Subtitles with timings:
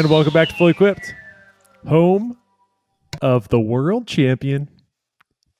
[0.00, 1.14] And welcome back to Fully Equipped,
[1.86, 2.38] home
[3.20, 4.70] of the world champion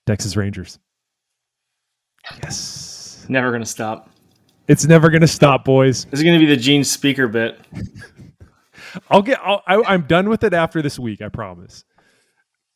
[0.06, 0.78] Texas Rangers.
[2.42, 3.26] Yes.
[3.28, 4.08] Never gonna stop.
[4.66, 6.06] It's never going to stop, boys.
[6.06, 7.60] This is gonna be the Gene speaker bit.
[9.10, 9.38] I'll get.
[9.44, 11.20] I'll, I, I'm done with it after this week.
[11.20, 11.84] I promise.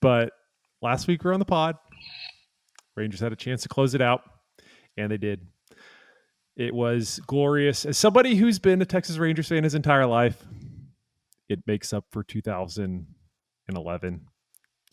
[0.02, 0.34] But
[0.82, 1.76] last week we were on the pod.
[2.94, 4.20] Rangers had a chance to close it out,
[4.98, 5.40] and they did.
[6.56, 7.86] It was glorious.
[7.86, 10.44] As somebody who's been a Texas Rangers fan his entire life,
[11.48, 14.21] it makes up for 2011.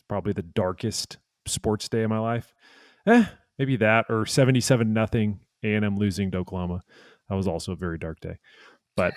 [0.08, 2.52] Probably the darkest sports day of my life.
[3.06, 3.24] Eh,
[3.58, 6.82] maybe that or 77 nothing A&M losing to Oklahoma.
[7.28, 8.36] That was also a very dark day.
[8.96, 9.14] But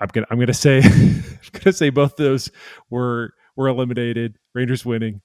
[0.00, 2.50] I'm gonna I'm gonna say I'm gonna say both those
[2.90, 4.36] were were eliminated.
[4.54, 5.22] Rangers winning.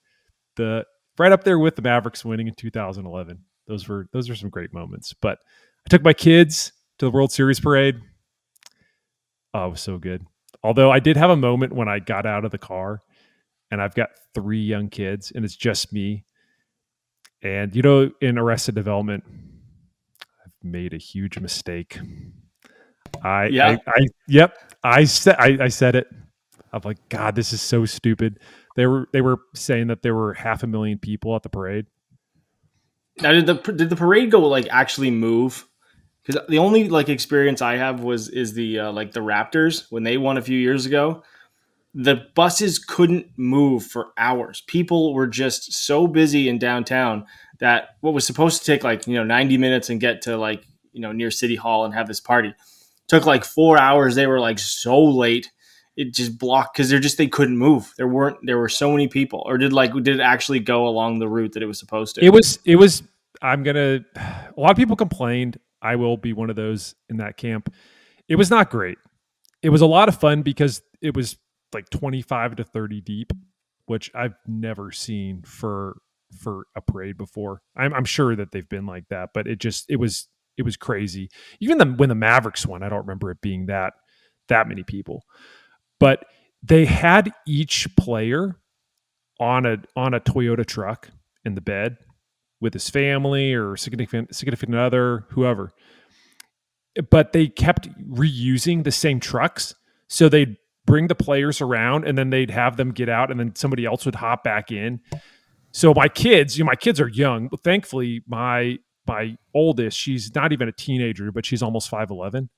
[0.55, 0.85] The
[1.17, 3.39] right up there with the Mavericks winning in 2011.
[3.67, 5.13] Those were those are some great moments.
[5.13, 5.39] But
[5.85, 7.95] I took my kids to the World Series parade.
[9.53, 10.25] Oh, it was so good.
[10.64, 13.02] Although I did have a moment when I got out of the car
[13.69, 16.25] and I've got three young kids and it's just me.
[17.42, 19.23] And you know, in Arrested Development,
[20.22, 22.00] I've made a huge mistake.
[23.22, 23.78] I, Yeah.
[23.86, 26.08] I, I yep, I said I, I said it.
[26.72, 28.39] I'm like, God, this is so stupid.
[28.75, 31.86] They were they were saying that there were half a million people at the parade.
[33.22, 35.67] Now, did the did the parade go like actually move?
[36.23, 40.03] Because the only like experience I have was is the uh, like the Raptors when
[40.03, 41.23] they won a few years ago.
[41.95, 44.63] The buses couldn't move for hours.
[44.65, 47.25] People were just so busy in downtown
[47.59, 50.65] that what was supposed to take like you know ninety minutes and get to like
[50.91, 52.53] you know near City Hall and have this party
[53.08, 54.15] took like four hours.
[54.15, 55.52] They were like so late.
[55.95, 57.93] It just blocked because they're just they couldn't move.
[57.97, 59.43] There weren't there were so many people.
[59.45, 62.25] Or did like did it actually go along the route that it was supposed to?
[62.25, 63.03] It was it was
[63.41, 65.59] I'm gonna a lot of people complained.
[65.84, 67.72] I will be one of those in that camp.
[68.28, 68.98] It was not great.
[69.62, 71.38] It was a lot of fun because it was
[71.73, 73.33] like 25 to 30 deep,
[73.86, 75.98] which I've never seen for
[76.39, 77.61] for a parade before.
[77.76, 80.27] I'm, I'm sure that they've been like that, but it just it was
[80.58, 81.30] it was crazy.
[81.60, 83.93] Even the, when the Mavericks won, I don't remember it being that
[84.49, 85.23] that many people.
[85.99, 86.26] But
[86.61, 88.58] they had each player
[89.39, 91.10] on a on a Toyota truck
[91.43, 91.98] in the bed
[92.63, 95.73] with his family or significant significant other, whoever.
[97.11, 99.75] But they kept reusing the same trucks,
[100.07, 103.53] so they'd bring the players around and then they'd have them get out, and then
[103.53, 105.01] somebody else would hop back in.
[105.71, 110.33] So my kids, you know, my kids are young, but thankfully my my oldest, she's
[110.33, 112.49] not even a teenager, but she's almost five eleven.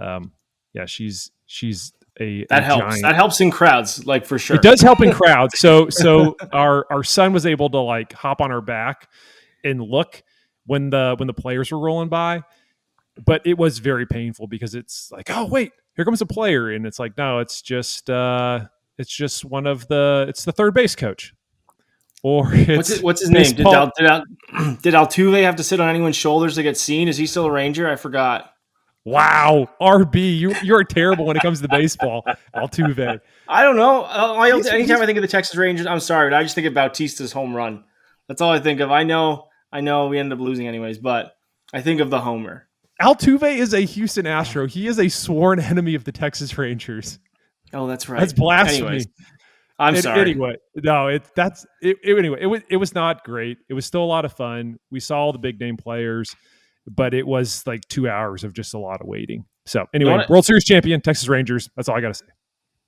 [0.00, 0.32] Um,
[0.74, 2.82] yeah, she's she's a that a helps.
[2.82, 3.02] giant.
[3.02, 4.56] That helps in crowds, like for sure.
[4.56, 5.58] It does help in crowds.
[5.58, 9.08] So so our our son was able to like hop on her back
[9.66, 10.22] and look
[10.66, 12.42] when the when the players were rolling by.
[13.24, 16.86] But it was very painful because it's like, oh wait, here comes a player, and
[16.86, 18.60] it's like, no, it's just uh
[18.98, 21.34] it's just one of the it's the third base coach.
[22.22, 23.54] Or it's What's his, what's his name?
[23.54, 24.24] Did, Al, did, Al,
[24.82, 27.08] did Altuve have to sit on anyone's shoulders to get seen?
[27.08, 27.88] Is he still a Ranger?
[27.88, 28.52] I forgot.
[29.04, 32.24] Wow, RB, you you're terrible when it comes to baseball.
[32.56, 33.20] Altuve.
[33.46, 34.02] I don't know.
[34.02, 36.66] Uh, I, anytime I think of the Texas Rangers, I'm sorry, but I just think
[36.66, 37.84] of Bautista's home run.
[38.26, 38.90] That's all I think of.
[38.90, 41.36] I know, I know, we ended up losing anyways, but
[41.72, 42.68] I think of the homer.
[43.00, 44.66] Altuve is a Houston Astro.
[44.66, 47.18] He is a sworn enemy of the Texas Rangers.
[47.72, 48.20] Oh, that's right.
[48.20, 48.86] That's blasphemy.
[48.86, 49.06] Anyways,
[49.78, 50.20] I'm An- sorry.
[50.20, 53.58] Anyway, no, it that's it, it- Anyway, it was it was not great.
[53.68, 54.78] It was still a lot of fun.
[54.90, 56.34] We saw all the big name players,
[56.86, 59.44] but it was like two hours of just a lot of waiting.
[59.66, 61.68] So anyway, wanna- World Series champion Texas Rangers.
[61.76, 62.26] That's all I got to say.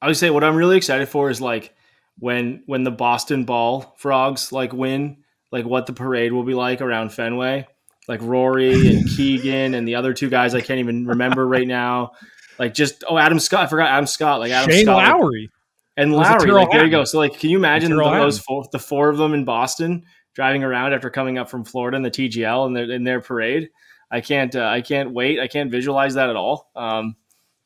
[0.01, 1.75] I would say what I'm really excited for is like
[2.19, 5.19] when when the Boston Ball Frogs like win,
[5.51, 7.67] like what the parade will be like around Fenway.
[8.07, 12.13] Like Rory and Keegan and the other two guys I can't even remember right now.
[12.59, 14.41] Like just oh Adam Scott, I forgot Adam Scott.
[14.41, 15.51] Like Adam Shane Scott like, Lowry.
[15.97, 16.51] and Lowry.
[16.51, 17.05] Like there you go.
[17.05, 20.05] So like, can you imagine Tyrrell those four, the four of them in Boston
[20.35, 23.71] driving around after coming up from Florida in the TGL and their in their parade?
[24.11, 24.55] I can't.
[24.57, 25.39] Uh, I can't wait.
[25.39, 26.71] I can't visualize that at all.
[26.75, 27.17] Um,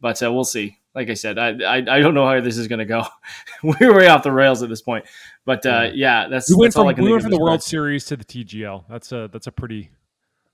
[0.01, 0.79] but uh, we'll see.
[0.95, 3.05] Like I said, I, I I don't know how this is going to go.
[3.63, 5.07] We're way off the rails at this point.
[5.47, 7.63] But uh, yeah, that's We went that's from we went from the World.
[7.63, 8.85] Series to the TGL.
[8.91, 9.91] That's a that's a pretty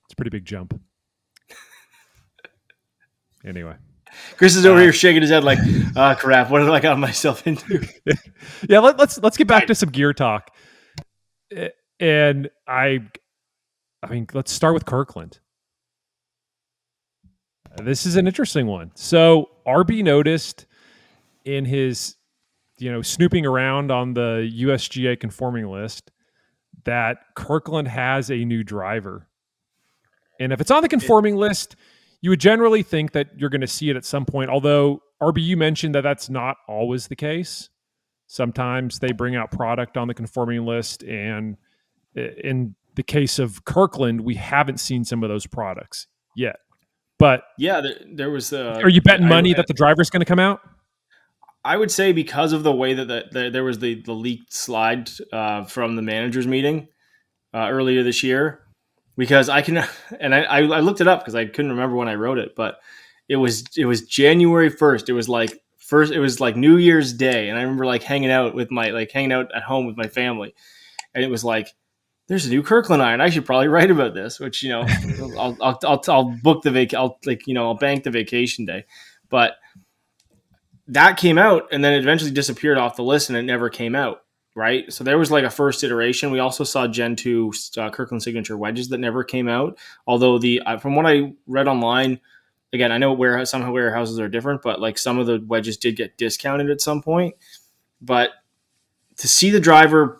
[0.05, 0.79] it's a pretty big jump.
[3.45, 3.75] Anyway,
[4.37, 5.59] Chris is over Uh, here shaking his head like,
[5.95, 6.49] "Ah, crap!
[6.49, 7.87] What have I got myself into?"
[8.69, 10.53] yeah, let, let's let's get back to some gear talk.
[11.99, 12.99] And I,
[14.03, 15.39] I mean, let's start with Kirkland.
[17.81, 18.91] This is an interesting one.
[18.95, 20.65] So RB noticed
[21.45, 22.15] in his,
[22.77, 26.11] you know, snooping around on the USGA conforming list
[26.85, 29.27] that Kirkland has a new driver.
[30.39, 31.75] And if it's on the conforming list,
[32.21, 34.49] you would generally think that you're going to see it at some point.
[34.49, 37.69] Although RBU mentioned that that's not always the case.
[38.27, 41.57] Sometimes they bring out product on the conforming list, and
[42.15, 46.57] in the case of Kirkland, we haven't seen some of those products yet.
[47.19, 48.51] But yeah, there, there was.
[48.51, 50.61] Uh, are you betting money I, that the driver's going to come out?
[51.63, 54.53] I would say because of the way that the, the, there was the the leaked
[54.53, 56.87] slide uh, from the managers meeting
[57.53, 58.61] uh, earlier this year,
[59.17, 59.83] because I can
[60.19, 62.79] and I, I looked it up because I couldn't remember when I wrote it, but
[63.27, 65.09] it was it was January first.
[65.09, 68.31] It was like first it was like New Year's Day, and I remember like hanging
[68.31, 70.55] out with my like hanging out at home with my family,
[71.13, 71.67] and it was like
[72.29, 73.19] there's a new Kirkland iron.
[73.19, 74.85] I should probably write about this, which you know
[75.37, 78.65] I'll, I'll I'll I'll book the vac I'll like you know I'll bank the vacation
[78.65, 78.85] day,
[79.29, 79.55] but
[80.87, 83.95] that came out and then it eventually disappeared off the list and it never came
[83.95, 84.23] out
[84.55, 84.91] right?
[84.91, 86.31] So there was like a first iteration.
[86.31, 89.77] We also saw Gen 2 uh, Kirkland signature wedges that never came out.
[90.05, 92.19] Although the uh, from what I read online,
[92.73, 95.95] again, I know warehouse some warehouses are different, but like some of the wedges did
[95.95, 97.35] get discounted at some point.
[98.01, 98.31] But
[99.17, 100.19] to see the driver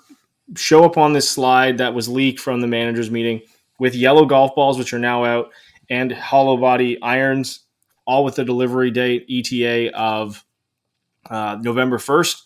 [0.55, 3.41] show up on this slide that was leaked from the managers meeting
[3.79, 5.51] with yellow golf balls, which are now out,
[5.89, 7.61] and hollow body irons,
[8.05, 10.43] all with the delivery date ETA of
[11.29, 12.43] uh, November 1st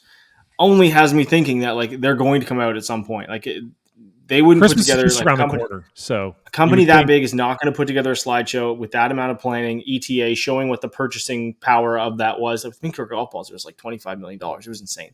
[0.60, 3.30] only has me thinking that like they're going to come out at some point.
[3.30, 3.64] Like it,
[4.28, 5.86] they wouldn't Christmas put together like around company, the corner.
[5.94, 8.92] So a company that think- big is not going to put together a slideshow with
[8.92, 12.66] that amount of planning, ETA showing what the purchasing power of that was.
[12.66, 14.66] I think for golf balls it was like twenty five million dollars.
[14.66, 15.14] It was insane.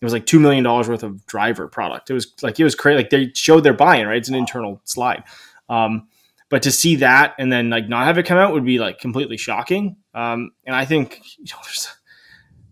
[0.00, 2.10] It was like two million dollars worth of driver product.
[2.10, 2.98] It was like it was crazy.
[2.98, 4.16] Like they showed their buying right.
[4.16, 5.24] It's an internal slide.
[5.68, 6.08] Um,
[6.50, 9.00] but to see that and then like not have it come out would be like
[9.00, 9.96] completely shocking.
[10.14, 11.88] Um, and I think you know, there's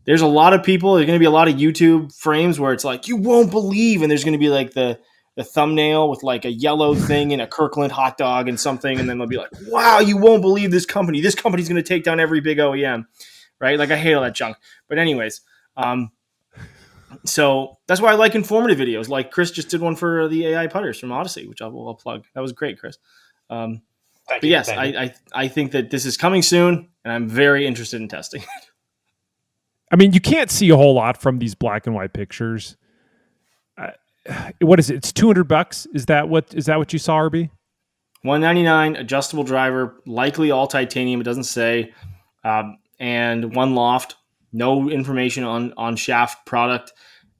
[0.04, 0.94] there's a lot of people.
[0.94, 4.02] There's going to be a lot of YouTube frames where it's like you won't believe,
[4.02, 4.98] and there's going to be like the
[5.34, 9.08] the thumbnail with like a yellow thing and a Kirkland hot dog and something, and
[9.08, 11.20] then they'll be like, "Wow, you won't believe this company.
[11.20, 13.06] This company's going to take down every big OEM."
[13.60, 13.78] Right?
[13.78, 14.56] Like I hate all that junk.
[14.88, 15.40] But anyways,
[15.76, 16.12] um,
[17.24, 19.08] so that's why I like informative videos.
[19.08, 22.24] Like Chris just did one for the AI putters from Odyssey, which I'll, I'll plug.
[22.34, 22.98] That was great, Chris.
[23.50, 23.82] Um,
[24.28, 27.66] but you, yes, I, I I think that this is coming soon, and I'm very
[27.66, 28.48] interested in testing it.
[29.92, 32.76] I mean, you can't see a whole lot from these black and white pictures.
[33.78, 33.90] Uh,
[34.60, 34.96] what is it?
[34.96, 35.86] It's two hundred bucks.
[35.94, 37.50] Is that what is that what you saw, RB?
[38.22, 41.20] One ninety nine, adjustable driver, likely all titanium.
[41.20, 41.94] It doesn't say,
[42.42, 44.16] um, and one loft.
[44.52, 46.92] No information on on shaft product.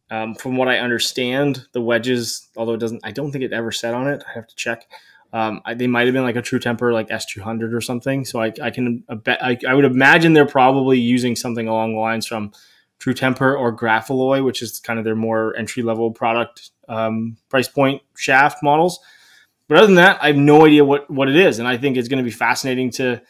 [0.09, 3.73] Um, from what I understand, the wedges, although it doesn't, I don't think it ever
[3.73, 4.23] said on it.
[4.29, 4.87] I have to check.
[5.33, 8.25] Um, I, they might have been like a True Temper, like S200 or something.
[8.25, 12.27] So I, I can, I, I would imagine they're probably using something along the lines
[12.27, 12.53] from
[12.99, 17.69] True Temper or Graphalloy, which is kind of their more entry level product um, price
[17.69, 19.01] point shaft models.
[19.69, 21.59] But other than that, I have no idea what, what it is.
[21.59, 23.21] And I think it's going to be fascinating to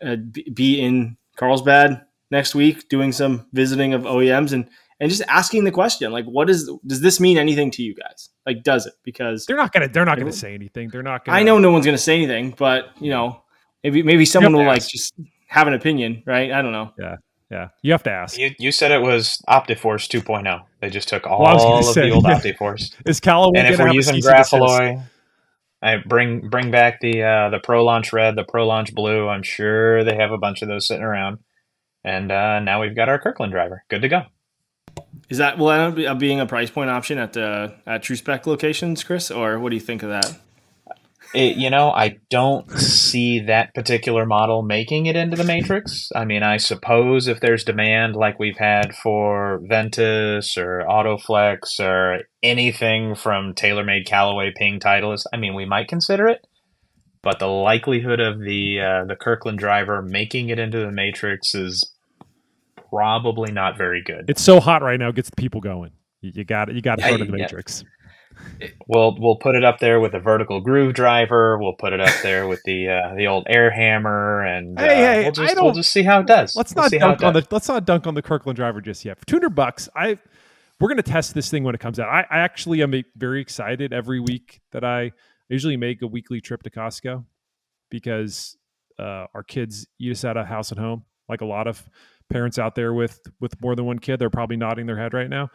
[0.00, 0.16] uh,
[0.54, 4.68] be in Carlsbad next week doing some visiting of OEMs and
[5.00, 8.30] and just asking the question like what is does this mean anything to you guys?
[8.46, 8.94] Like does it?
[9.04, 10.88] Because they're not gonna they're not gonna say anything.
[10.90, 13.42] They're not gonna i know no one's gonna say anything but you know
[13.82, 15.14] maybe maybe someone will like just
[15.46, 16.52] have an opinion right?
[16.52, 16.92] I don't know.
[16.98, 17.16] Yeah
[17.50, 17.68] yeah.
[17.82, 18.38] You have to ask.
[18.38, 22.14] You, you said it was optiforce 2.0 they just took all well, of say, the
[22.14, 22.38] old yeah.
[22.38, 22.94] optiforce.
[23.06, 25.02] Is callaway and if we're using graphalloy
[25.82, 29.28] I bring bring back the uh, the Pro Launch Red, the Pro Launch Blue.
[29.28, 31.38] I'm sure they have a bunch of those sitting around,
[32.04, 33.84] and uh, now we've got our Kirkland driver.
[33.88, 34.22] Good to go.
[35.28, 38.46] Is that will that be being a price point option at the at True Spec
[38.46, 40.36] locations, Chris, or what do you think of that?
[41.32, 46.10] It, you know, I don't see that particular model making it into the Matrix.
[46.14, 52.22] I mean, I suppose if there's demand like we've had for Ventus or Autoflex or
[52.42, 56.44] anything from TaylorMade Callaway Ping Titleist, I mean, we might consider it.
[57.22, 61.92] But the likelihood of the uh, the Kirkland driver making it into the Matrix is
[62.90, 64.24] probably not very good.
[64.28, 65.92] It's so hot right now; it gets the people going.
[66.22, 66.76] You, got it.
[66.76, 67.84] You got to throw it in the Matrix.
[68.86, 71.58] We'll we'll put it up there with the vertical groove driver.
[71.58, 74.96] We'll put it up there with the uh, the old air hammer, and uh, hey,
[74.96, 76.54] hey, we'll just we'll just see how it does.
[76.56, 79.18] Let's we'll not dunk on the let's not dunk on the Kirkland driver just yet.
[79.18, 80.18] For two hundred bucks, I
[80.78, 82.08] we're gonna test this thing when it comes out.
[82.08, 85.12] I, I actually am very excited every week that I
[85.54, 87.24] usually make a weekly trip to Costco
[87.90, 88.56] because
[88.98, 91.88] uh, our kids eat us out of house and home, like a lot of
[92.30, 95.28] parents out there with with more than one kid they're probably nodding their head right
[95.28, 95.48] now.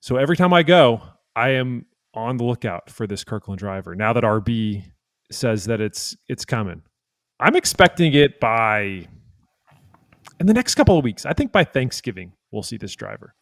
[0.00, 1.00] So every time i go
[1.34, 4.84] i am on the lookout for this kirkland driver now that rb
[5.30, 6.82] says that it's it's coming.
[7.40, 9.06] I'm expecting it by
[10.40, 11.26] in the next couple of weeks.
[11.26, 13.34] I think by thanksgiving we'll see this driver.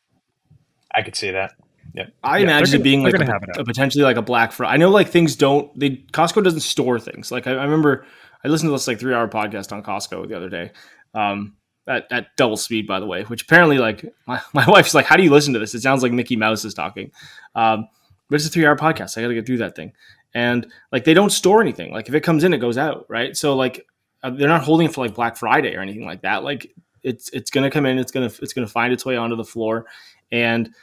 [0.94, 1.52] I could see that
[1.94, 4.72] yeah, I yeah, imagine gonna, it being like a, a, potentially like a Black Friday.
[4.72, 5.78] I know like things don't.
[5.78, 7.30] They Costco doesn't store things.
[7.30, 8.04] Like I, I remember
[8.44, 10.72] I listened to this like three hour podcast on Costco the other day,
[11.14, 15.06] um, at, at double speed, by the way, which apparently like my, my wife's like,
[15.06, 15.74] how do you listen to this?
[15.74, 17.10] It sounds like Mickey Mouse is talking.
[17.54, 17.88] Um,
[18.28, 19.16] but it's a three hour podcast.
[19.16, 19.92] I got to get through that thing.
[20.34, 21.92] And like, they don't store anything.
[21.92, 23.06] Like if it comes in, it goes out.
[23.08, 23.36] Right.
[23.36, 23.86] So like,
[24.22, 26.42] uh, they're not holding it for like Black Friday or anything like that.
[26.42, 29.04] Like it's, it's going to come in, it's going to, it's going to find its
[29.06, 29.86] way onto the floor.
[30.32, 30.74] And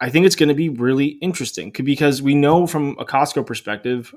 [0.00, 4.14] I think it's going to be really interesting because we know from a Costco perspective,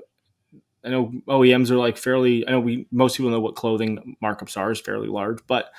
[0.84, 2.46] I know OEMs are like fairly.
[2.46, 5.70] I know we most people know what clothing markups are is fairly large, but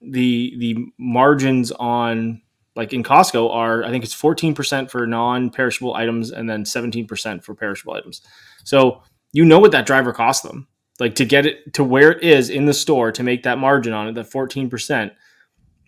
[0.00, 2.42] the the margins on
[2.76, 6.64] like in Costco are I think it's fourteen percent for non perishable items and then
[6.64, 8.22] seventeen percent for perishable items.
[8.64, 9.02] So
[9.32, 10.66] you know what that driver cost them,
[10.98, 13.92] like to get it to where it is in the store to make that margin
[13.92, 15.12] on it, that fourteen percent.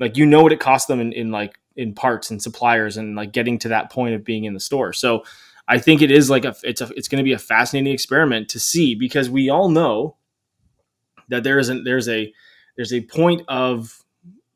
[0.01, 3.17] Like you know what it cost them in, in like in parts and suppliers and
[3.17, 4.93] like getting to that point of being in the store.
[4.93, 5.25] So
[5.69, 8.49] I think it is like a it's a it's going to be a fascinating experiment
[8.51, 10.17] to see because we all know
[11.29, 12.33] that there isn't there's a
[12.77, 14.03] there's a point of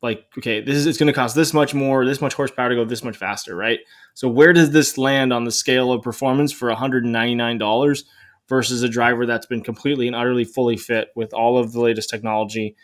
[0.01, 2.75] like okay this is it's going to cost this much more this much horsepower to
[2.75, 3.79] go this much faster right
[4.13, 8.03] so where does this land on the scale of performance for $199
[8.47, 12.09] versus a driver that's been completely and utterly fully fit with all of the latest
[12.09, 12.75] technology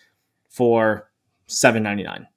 [0.50, 1.10] for
[1.48, 2.28] 799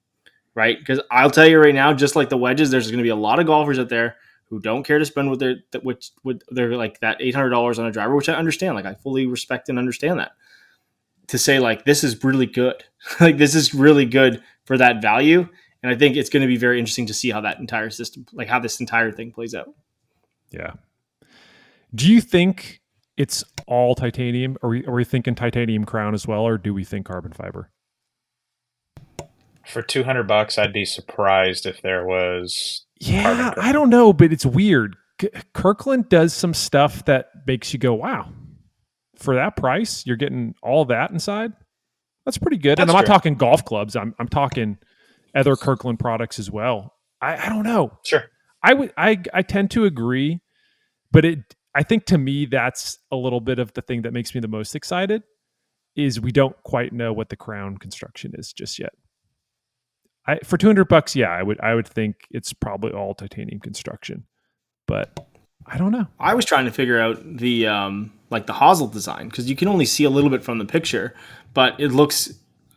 [0.57, 3.09] right because i'll tell you right now just like the wedges there's going to be
[3.09, 4.17] a lot of golfers out there
[4.49, 7.79] who don't care to spend with their which with their like that eight hundred dollars
[7.79, 8.75] on a driver, which I understand.
[8.75, 10.31] Like I fully respect and understand that.
[11.27, 12.83] To say like this is really good,
[13.19, 15.47] like this is really good for that value,
[15.83, 18.25] and I think it's going to be very interesting to see how that entire system,
[18.31, 19.73] like how this entire thing plays out.
[20.51, 20.73] Yeah.
[21.93, 22.81] Do you think
[23.17, 24.57] it's all titanium?
[24.63, 27.69] Are we are we thinking titanium crown as well, or do we think carbon fiber?
[29.67, 34.31] For two hundred bucks, I'd be surprised if there was yeah, I don't know, but
[34.31, 34.95] it's weird.
[35.53, 38.31] Kirkland does some stuff that makes you go, "Wow!"
[39.15, 41.53] For that price, you're getting all that inside.
[42.25, 42.77] That's pretty good.
[42.77, 43.95] That's and I'm not talking golf clubs.
[43.95, 44.77] I'm I'm talking
[45.35, 46.93] other Kirkland products as well.
[47.21, 47.97] I, I don't know.
[48.03, 48.25] Sure.
[48.63, 50.41] I would I I tend to agree,
[51.11, 51.39] but it
[51.73, 54.47] I think to me that's a little bit of the thing that makes me the
[54.47, 55.23] most excited
[55.95, 58.93] is we don't quite know what the crown construction is just yet.
[60.27, 64.25] I, for 200 bucks, yeah, I would I would think it's probably all titanium construction,
[64.85, 65.25] but
[65.65, 66.07] I don't know.
[66.19, 69.67] I was trying to figure out the um, like the hosel design because you can
[69.67, 71.15] only see a little bit from the picture,
[71.53, 72.33] but it looks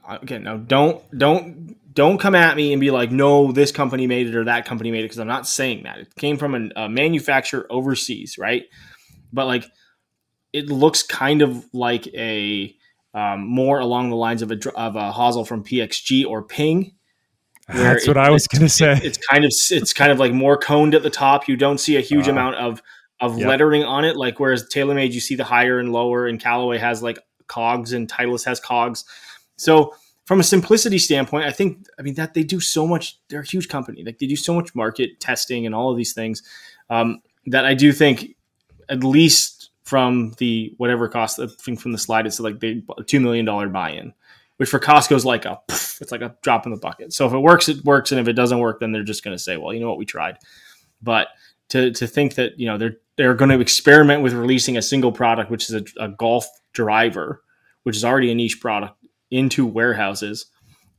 [0.08, 0.44] again.
[0.44, 4.36] Now don't don't don't come at me and be like, no, this company made it
[4.36, 5.98] or that company made it because I'm not saying that.
[5.98, 8.66] It came from a, a manufacturer overseas, right?
[9.32, 9.64] But like,
[10.52, 12.76] it looks kind of like a
[13.12, 16.92] um, more along the lines of a of a hosel from PXG or Ping
[17.72, 18.92] that's what I was going to say.
[18.92, 21.48] It, it's kind of it's kind of like more coned at the top.
[21.48, 22.82] You don't see a huge uh, amount of
[23.20, 23.48] of yep.
[23.48, 27.02] lettering on it, like whereas TaylorMade you see the higher and lower, and Callaway has
[27.02, 29.04] like cogs and Titleist has cogs.
[29.56, 33.18] So from a simplicity standpoint, I think I mean that they do so much.
[33.28, 34.04] They're a huge company.
[34.04, 36.42] Like they do so much market testing and all of these things
[36.88, 38.36] um, that I do think
[38.88, 43.18] at least from the whatever cost I think from the slide it's like the two
[43.18, 44.12] million dollar buy in
[44.56, 45.58] which for Costco is like a
[46.00, 47.12] it's like a drop in the bucket.
[47.12, 49.36] So if it works, it works, and if it doesn't work, then they're just going
[49.36, 50.38] to say, well, you know what, we tried.
[51.02, 51.28] But
[51.70, 55.12] to to think that you know they're they're going to experiment with releasing a single
[55.12, 57.42] product, which is a, a golf driver,
[57.82, 58.96] which is already a niche product,
[59.30, 60.46] into warehouses,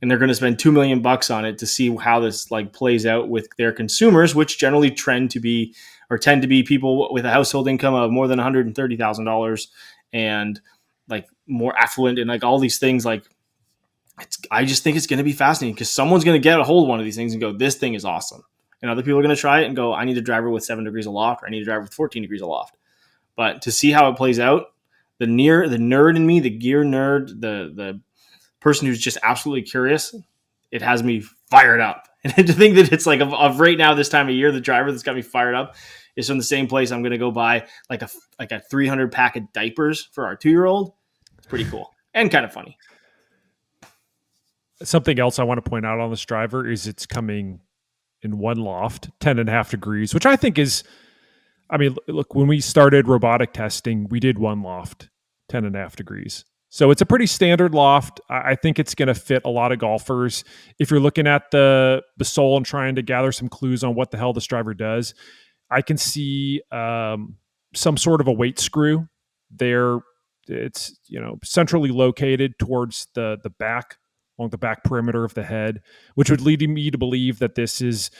[0.00, 2.72] and they're going to spend two million bucks on it to see how this like
[2.72, 5.74] plays out with their consumers, which generally trend to be
[6.10, 8.74] or tend to be people with a household income of more than one hundred and
[8.74, 9.68] thirty thousand dollars
[10.12, 10.60] and
[11.08, 13.24] like more affluent and like all these things like
[14.50, 16.84] I just think it's going to be fascinating because someone's going to get a hold
[16.84, 18.42] of one of these things and go, "This thing is awesome,"
[18.80, 20.64] and other people are going to try it and go, "I need a driver with
[20.64, 22.76] seven degrees of loft, or I need a driver with fourteen degrees of loft."
[23.36, 24.66] But to see how it plays out,
[25.18, 28.00] the near the nerd in me, the gear nerd, the the
[28.60, 30.14] person who's just absolutely curious,
[30.70, 32.08] it has me fired up.
[32.24, 34.60] And to think that it's like of, of right now this time of year, the
[34.60, 35.74] driver that's got me fired up
[36.14, 36.92] is from the same place.
[36.92, 40.36] I'm going to go buy like a like a 300 pack of diapers for our
[40.36, 40.92] two year old.
[41.38, 42.78] It's pretty cool and kind of funny.
[44.84, 47.60] Something else I want to point out on this driver is it's coming
[48.22, 50.84] in one loft, 10 and a half degrees, which I think is,
[51.70, 55.08] I mean, look, when we started robotic testing, we did one loft,
[55.48, 56.44] 10 and a half degrees.
[56.72, 58.18] So it's a pretty standard loft.
[58.30, 60.42] I think it's going to fit a lot of golfers.
[60.78, 64.10] If you're looking at the the sole and trying to gather some clues on what
[64.10, 65.12] the hell this driver does,
[65.70, 67.36] I can see um,
[67.74, 69.06] some sort of a weight screw
[69.50, 69.98] there.
[70.48, 73.98] It's you know centrally located towards the the back
[74.38, 75.82] along the back perimeter of the head,
[76.14, 78.10] which would lead me to believe that this is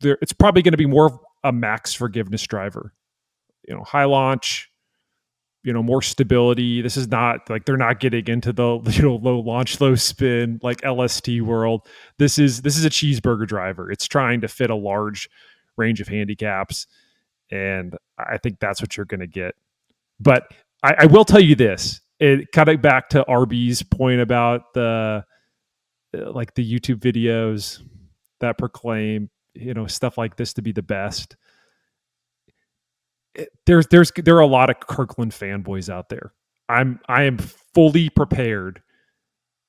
[0.00, 0.18] there.
[0.20, 2.92] It's probably going to be more of a max forgiveness driver.
[3.66, 4.70] You know, high launch,
[5.64, 6.82] you know more stability.
[6.82, 10.60] This is not like they're not getting into the you know low launch, low spin
[10.62, 11.88] like LST world.
[12.18, 13.90] This is this is a cheeseburger driver.
[13.90, 15.28] It's trying to fit a large
[15.76, 16.86] range of handicaps,
[17.50, 19.54] and I think that's what you're going to get.
[20.20, 24.74] But I, I will tell you this: it kind of back to RB's point about
[24.74, 25.24] the
[26.16, 27.80] uh, like the YouTube videos
[28.40, 31.36] that proclaim you know stuff like this to be the best.
[33.66, 36.32] There's there's there are a lot of Kirkland fanboys out there.
[36.68, 38.82] I'm I am fully prepared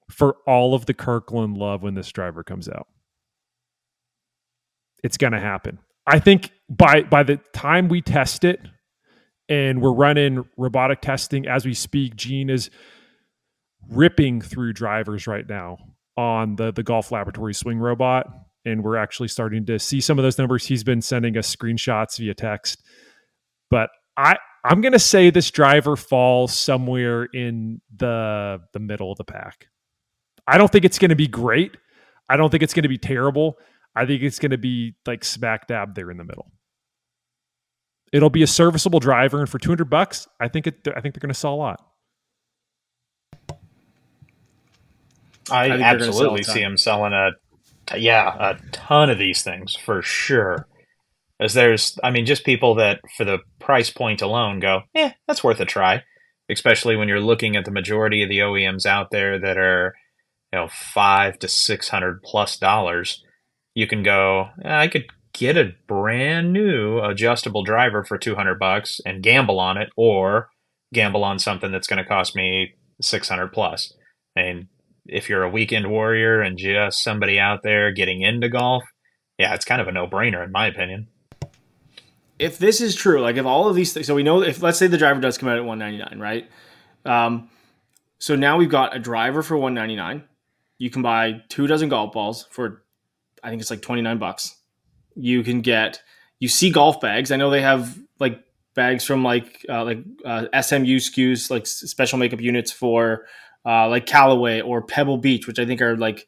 [0.10, 2.88] for all of the Kirkland love when this driver comes out.
[5.04, 5.80] It's going to happen.
[6.06, 8.60] I think by by the time we test it
[9.50, 12.70] and we're running robotic testing as we speak, Gene is
[13.90, 15.78] ripping through drivers right now
[16.18, 18.28] on the the Golf Laboratory swing robot
[18.66, 20.66] and we're actually starting to see some of those numbers.
[20.66, 22.84] He's been sending us screenshots via text.
[23.70, 29.18] But I I'm going to say this driver falls somewhere in the the middle of
[29.18, 29.68] the pack.
[30.48, 31.78] I don't think it's going to be great.
[32.28, 33.58] I don't think it's going to be terrible.
[33.96, 36.52] I think it's going to be like smack dab there in the middle.
[38.16, 40.88] It'll be a serviceable driver, and for 200 bucks, I think it.
[40.88, 41.86] I think they're going to sell a lot.
[45.52, 47.32] I, I absolutely see him selling a,
[47.98, 50.66] yeah, a ton of these things for sure.
[51.42, 55.44] As there's, I mean, just people that for the price point alone go, yeah, that's
[55.44, 56.02] worth a try.
[56.50, 59.94] Especially when you're looking at the majority of the OEMs out there that are,
[60.54, 63.22] you know, five to six hundred plus dollars
[63.74, 69.02] you can go, eh, I could get a brand new adjustable driver for 200 bucks
[69.06, 70.50] and gamble on it or
[70.94, 73.94] gamble on something that's going to cost me 600 plus.
[74.36, 74.68] And
[75.06, 78.84] if you're a weekend warrior and just somebody out there getting into golf,
[79.38, 81.08] yeah, it's kind of a no-brainer in my opinion.
[82.40, 84.80] If this is true, like if all of these things, so we know if let's
[84.80, 86.50] say the driver does come out at 199, right?
[87.06, 87.50] Um,
[88.20, 90.24] so now we've got a driver for 199.
[90.78, 92.84] You can buy two dozen golf balls for
[93.44, 94.56] I think it's like 29 bucks.
[95.16, 96.02] You can get
[96.40, 97.32] you see golf bags.
[97.32, 98.44] I know they have like
[98.76, 103.26] bags from like uh, like uh, SMU SKUs, like special makeup units for
[103.66, 106.28] uh, like Callaway or Pebble Beach, which I think are like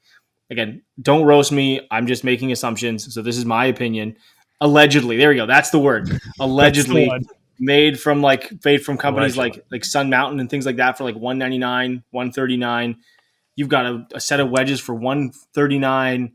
[0.49, 1.85] again, don't roast me.
[1.91, 3.13] I'm just making assumptions.
[3.13, 4.15] So this is my opinion.
[4.59, 5.45] Allegedly, there we go.
[5.45, 6.09] That's the word.
[6.39, 7.11] Allegedly
[7.59, 9.61] made from like made from companies Allegedly.
[9.61, 12.97] like like Sun Mountain and things like that for like 199, 139.
[13.55, 16.33] You've got a, a set of wedges for 139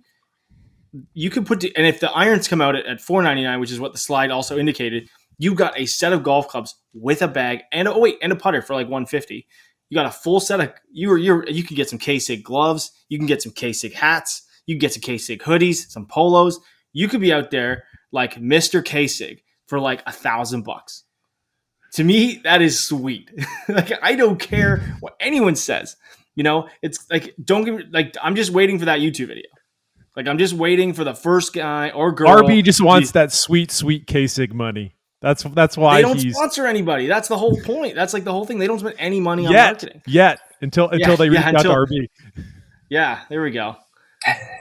[1.14, 3.92] you could put and if the irons come out at, at 499 which is what
[3.92, 7.88] the slide also indicated you got a set of golf clubs with a bag and
[7.88, 9.46] a, oh wait and a putter for like 150
[9.92, 12.92] you got a full set of you are you you can get some K-Sig gloves.
[13.10, 14.42] You can get some K-Sig hats.
[14.64, 16.58] You can get some K-Sig hoodies some polos.
[16.94, 18.82] You could be out there like Mr.
[18.82, 21.04] K-Sig for like a thousand bucks.
[21.92, 23.30] To me that is sweet.
[23.68, 25.94] Like I don't care what anyone says
[26.36, 26.70] you know?
[26.80, 29.50] It's like don't give like I'm just waiting for that YouTube video
[30.16, 32.42] like I'm just waiting for the first guy or girl.
[32.42, 34.94] RB just wants that sweet, sweet K-Sig money.
[35.20, 36.34] That's that's why they don't he's...
[36.34, 37.06] sponsor anybody.
[37.06, 37.94] That's the whole point.
[37.94, 38.58] That's like the whole thing.
[38.58, 41.48] They don't spend any money on yet, marketing yet until until yeah, they reach yeah,
[41.48, 42.08] out until, to RB.
[42.90, 43.76] Yeah, there we go.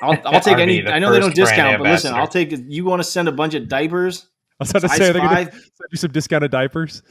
[0.02, 0.88] I'll, I'll take RB, any.
[0.88, 2.54] I know they don't discount, but listen, I'll take.
[2.68, 4.28] You want to send a bunch of diapers?
[4.60, 7.02] I was about to say they're going to send you some discounted diapers.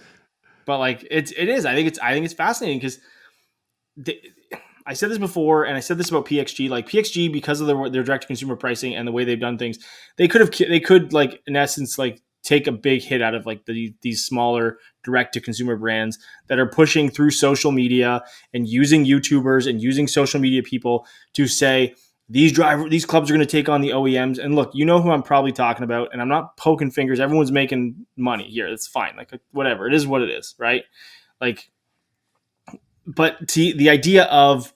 [0.64, 1.66] But like it's it is.
[1.66, 3.00] I think it's I think it's fascinating because
[4.90, 6.68] I said this before, and I said this about PXG.
[6.68, 9.56] Like PXG, because of their, their direct to consumer pricing and the way they've done
[9.56, 9.78] things,
[10.16, 13.46] they could have they could like in essence like take a big hit out of
[13.46, 18.66] like the, these smaller direct to consumer brands that are pushing through social media and
[18.66, 21.94] using YouTubers and using social media people to say
[22.28, 24.42] these driver these clubs are going to take on the OEMs.
[24.42, 27.20] And look, you know who I'm probably talking about, and I'm not poking fingers.
[27.20, 28.66] Everyone's making money here.
[28.66, 29.14] It's fine.
[29.16, 29.86] Like whatever.
[29.86, 30.82] It is what it is, right?
[31.40, 31.70] Like,
[33.06, 34.74] but to, the idea of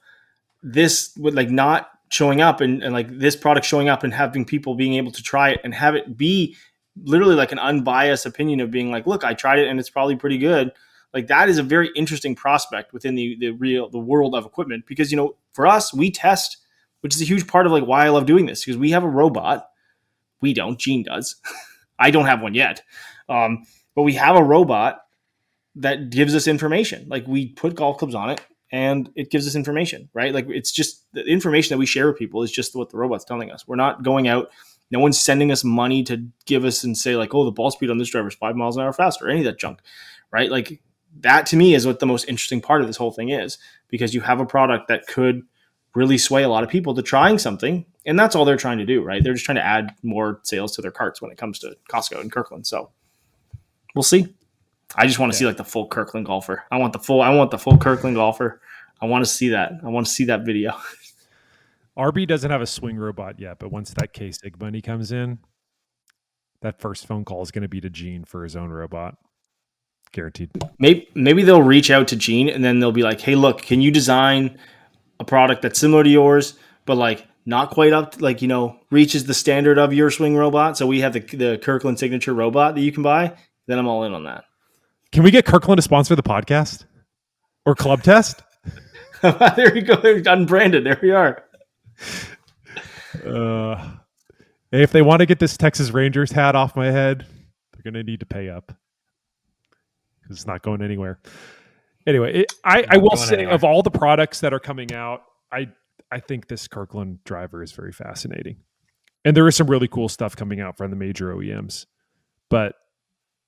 [0.64, 4.44] this would like not showing up and, and like this product showing up and having
[4.44, 6.57] people being able to try it and have it be
[7.03, 10.16] literally like an unbiased opinion of being like, look, I tried it and it's probably
[10.16, 10.72] pretty good.
[11.12, 14.85] Like that is a very interesting prospect within the the real the world of equipment
[14.87, 16.57] because you know for us we test,
[17.03, 19.05] which is a huge part of like why I love doing this because we have
[19.05, 19.68] a robot.
[20.40, 20.79] We don't.
[20.79, 21.37] Gene does.
[21.98, 22.83] I don't have one yet,
[23.29, 25.03] um, but we have a robot
[25.77, 27.07] that gives us information.
[27.09, 28.40] Like we put golf clubs on it
[28.74, 30.34] and it gives us information, right?
[30.34, 33.24] Like it's just the information that we share with people is just what the robot's
[33.24, 33.68] telling us.
[33.68, 34.50] We're not going out.
[34.90, 37.88] No one's sending us money to give us and say like, oh, the ball speed
[37.88, 39.78] on this driver is five miles an hour faster, any of that junk,
[40.32, 40.50] right?
[40.50, 40.82] Like
[41.20, 43.58] that to me is what the most interesting part of this whole thing is
[43.90, 45.42] because you have a product that could
[45.94, 48.84] really sway a lot of people to trying something, and that's all they're trying to
[48.84, 49.22] do, right?
[49.22, 52.20] They're just trying to add more sales to their carts when it comes to Costco
[52.20, 52.66] and Kirkland.
[52.66, 52.90] So
[53.94, 54.34] we'll see.
[54.96, 56.64] I just want to see like the full Kirkland golfer.
[56.72, 57.22] I want the full.
[57.22, 58.60] I want the full Kirkland golfer.
[59.00, 59.72] I want to see that.
[59.83, 60.72] I want to see that video.
[61.98, 65.38] RB doesn't have a swing robot yet, but once that K Sig money comes in,
[66.62, 69.16] that first phone call is going to be to Gene for his own robot,
[70.12, 70.50] guaranteed.
[70.78, 73.80] Maybe maybe they'll reach out to Gene and then they'll be like, "Hey, look, can
[73.80, 74.59] you design
[75.20, 76.54] a product that's similar to yours,
[76.85, 80.37] but like not quite up, to, like you know, reaches the standard of your swing
[80.37, 80.76] robot?
[80.76, 83.37] So we have the the Kirkland signature robot that you can buy.
[83.66, 84.44] Then I'm all in on that.
[85.12, 86.87] Can we get Kirkland to sponsor the podcast
[87.64, 88.42] or Club Test?
[89.56, 89.94] there we go.
[90.26, 90.84] Unbranded.
[90.84, 91.42] There we are.
[93.24, 93.92] Uh,
[94.70, 97.26] if they want to get this Texas Rangers hat off my head,
[97.72, 98.72] they're going to need to pay up
[100.20, 101.20] because it's not going anywhere.
[102.06, 103.54] Anyway, it, I, I will say anywhere.
[103.54, 105.68] of all the products that are coming out, I
[106.10, 108.58] I think this Kirkland driver is very fascinating,
[109.24, 111.87] and there is some really cool stuff coming out from the major OEMs,
[112.50, 112.74] but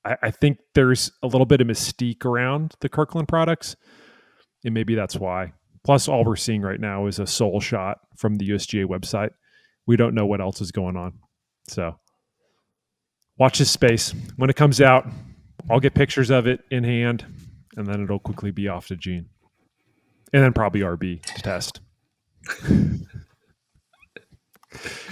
[0.06, 3.76] I, I think there's a little bit of mystique around the Kirkland products,
[4.64, 5.52] and maybe that's why.
[5.86, 9.30] Plus, all we're seeing right now is a sole shot from the USGA website.
[9.86, 11.12] We don't know what else is going on.
[11.68, 11.96] So
[13.38, 14.12] watch this space.
[14.34, 15.06] When it comes out,
[15.70, 17.24] I'll get pictures of it in hand,
[17.76, 19.26] and then it'll quickly be off to Gene.
[20.32, 21.78] And then probably RB to test.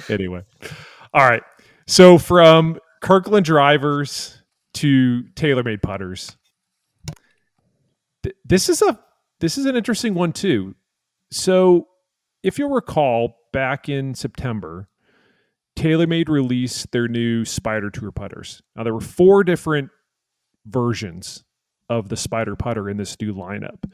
[0.08, 0.42] anyway.
[1.14, 1.44] All right.
[1.86, 6.36] So from Kirkland drivers to TaylorMade putters.
[8.24, 8.98] Th- this is a
[9.44, 10.74] this is an interesting one too.
[11.30, 11.88] So,
[12.42, 14.88] if you'll recall, back in September,
[15.76, 18.62] TaylorMade released their new Spider Tour putters.
[18.74, 19.90] Now, there were four different
[20.64, 21.44] versions
[21.90, 23.84] of the Spider putter in this new lineup,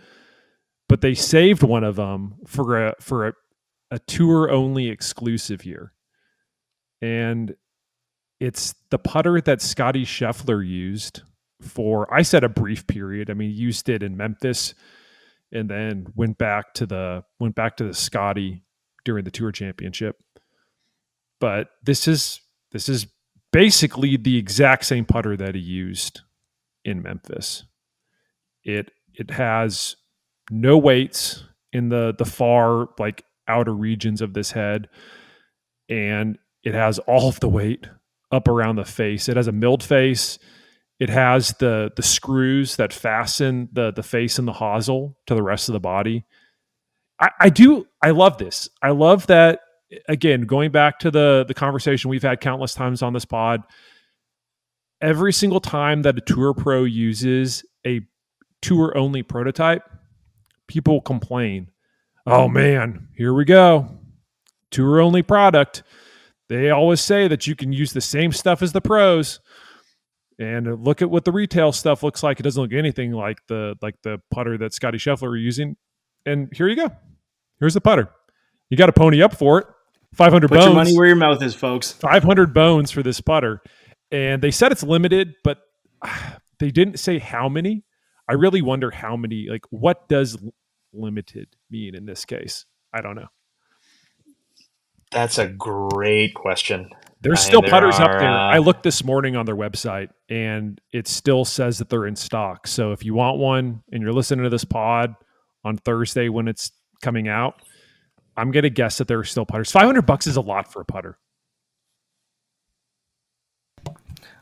[0.89, 3.33] but they saved one of them for a for a,
[3.91, 5.93] a tour only exclusive year,
[7.03, 7.57] and
[8.39, 11.23] it's the putter that Scottie Scheffler used
[11.61, 12.13] for.
[12.15, 13.31] I said a brief period.
[13.31, 14.75] I mean, used it in Memphis
[15.53, 18.63] and then went back to the went back to the Scotty
[19.05, 20.17] during the Tour Championship.
[21.41, 22.41] But this is
[22.73, 23.07] this is
[23.53, 26.21] basically the exact same putter that he used
[26.85, 27.65] in Memphis.
[28.63, 29.97] It it has
[30.51, 34.89] no weights in the the far like outer regions of this head
[35.89, 37.89] and it has all of the weight
[38.31, 39.29] up around the face.
[39.29, 40.39] It has a milled face
[41.01, 45.43] it has the the screws that fasten the the face and the hosel to the
[45.43, 46.25] rest of the body.
[47.19, 48.69] I, I do I love this.
[48.83, 49.61] I love that
[50.09, 53.63] again, going back to the the conversation we've had countless times on this pod,
[55.01, 58.03] every single time that a tour pro uses a
[58.61, 59.83] tour only prototype,
[60.67, 61.71] people complain.
[62.27, 63.99] Oh man, here we go.
[64.71, 65.83] Tour only product.
[66.51, 69.41] They always say that you can use the same stuff as the pros
[70.41, 72.41] and look at what the retail stuff looks like.
[72.41, 75.77] It doesn't look anything like the like the putter that Scottie Scheffler are using.
[76.27, 76.91] And here you go.
[77.61, 78.11] Here's the putter.
[78.71, 79.67] You got to pony up for it.
[80.15, 80.65] 500 Put bones.
[80.65, 81.93] your money where your mouth is, folks.
[81.93, 83.63] 500 bones for this putter.
[84.11, 85.59] And they said it's limited, but
[86.59, 87.85] they didn't say how many.
[88.29, 90.39] I really wonder how many, like, what does
[90.93, 92.65] limited mean in this case?
[92.95, 93.27] I don't know.
[95.11, 96.91] That's a great question.
[97.23, 98.31] There's still putters are, up there.
[98.31, 102.17] Uh, I looked this morning on their website and it still says that they're in
[102.17, 102.67] stock.
[102.67, 105.15] So if you want one and you're listening to this pod
[105.63, 106.71] on Thursday when it's
[107.03, 107.61] coming out,
[108.37, 109.71] I'm going to guess that there are still putters.
[109.71, 111.19] 500 bucks is a lot for a putter.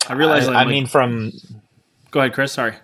[0.08, 0.46] I realize.
[0.46, 1.32] I, I like, mean, from.
[2.10, 2.52] Go ahead, Chris.
[2.52, 2.74] Sorry.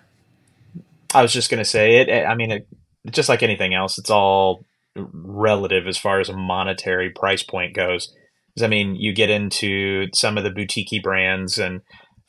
[1.13, 2.25] I was just going to say it.
[2.25, 2.67] I mean, it,
[3.09, 8.13] just like anything else, it's all relative as far as a monetary price point goes.
[8.61, 11.81] I mean, you get into some of the boutique brands, and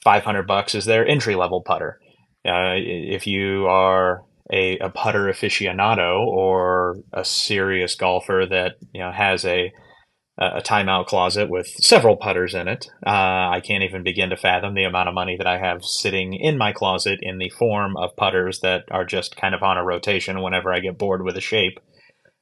[0.03, 1.99] 500 bucks is their entry level putter.
[2.47, 9.11] Uh, if you are a, a putter aficionado or a serious golfer that you know
[9.13, 9.73] has a
[10.39, 12.91] a timeout closet with several putters in it.
[13.07, 16.35] Uh, I can't even begin to fathom the amount of money that I have sitting
[16.35, 19.85] in my closet in the form of putters that are just kind of on a
[19.85, 21.81] rotation whenever I get bored with a shape.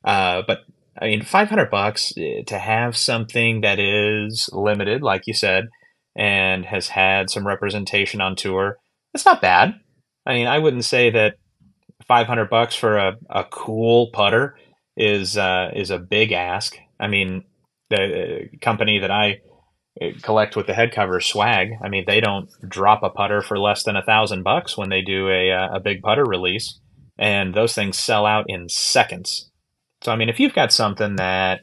[0.04, 0.62] Uh, but
[1.00, 5.68] I mean, 500 bucks eh, to have something that is limited, like you said,
[6.16, 8.78] and has had some representation on tour,
[9.12, 9.74] it's not bad.
[10.26, 11.34] I mean, I wouldn't say that
[12.06, 14.56] 500 bucks for a, a cool putter
[14.96, 16.76] is uh, is a big ask.
[17.00, 17.44] I mean,
[17.90, 19.40] the company that I
[20.00, 23.58] eh, collect with the head cover swag i mean they don't drop a putter for
[23.58, 26.80] less than a thousand bucks when they do a, uh, a big putter release
[27.18, 29.50] and those things sell out in seconds
[30.04, 31.60] so, I mean, if you've got something that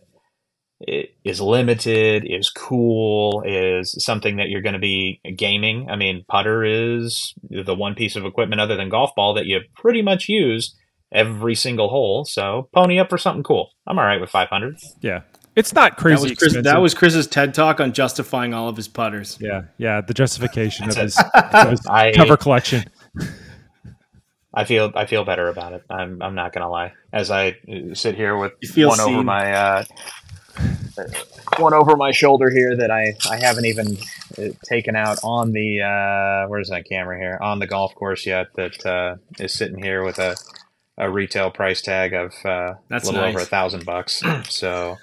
[1.24, 5.88] is limited, is cool, is something that you're going to be gaming.
[5.90, 9.60] I mean, putter is the one piece of equipment other than golf ball that you
[9.76, 10.76] pretty much use
[11.14, 12.26] every single hole.
[12.26, 13.70] So pony up for something cool.
[13.86, 14.78] I'm all right with 500.
[15.02, 15.22] Yeah.
[15.56, 16.16] It's not crazy.
[16.16, 16.64] That was, Chris, expensive.
[16.64, 19.38] that was Chris's TED talk on justifying all of his putters.
[19.42, 20.00] yeah, yeah.
[20.02, 22.86] The justification of his, of his I- cover collection.
[24.54, 25.84] I feel I feel better about it.
[25.90, 26.92] I'm I'm not gonna lie.
[27.14, 29.84] As I uh, sit here with one over my uh,
[31.58, 33.98] one over my shoulder here that I I haven't even
[34.38, 38.48] uh, taken out on the uh, where's that camera here on the golf course yet.
[38.56, 40.36] That uh, is sitting here with a
[40.98, 44.22] a retail price tag of uh, That's a little over a thousand bucks.
[44.50, 44.98] So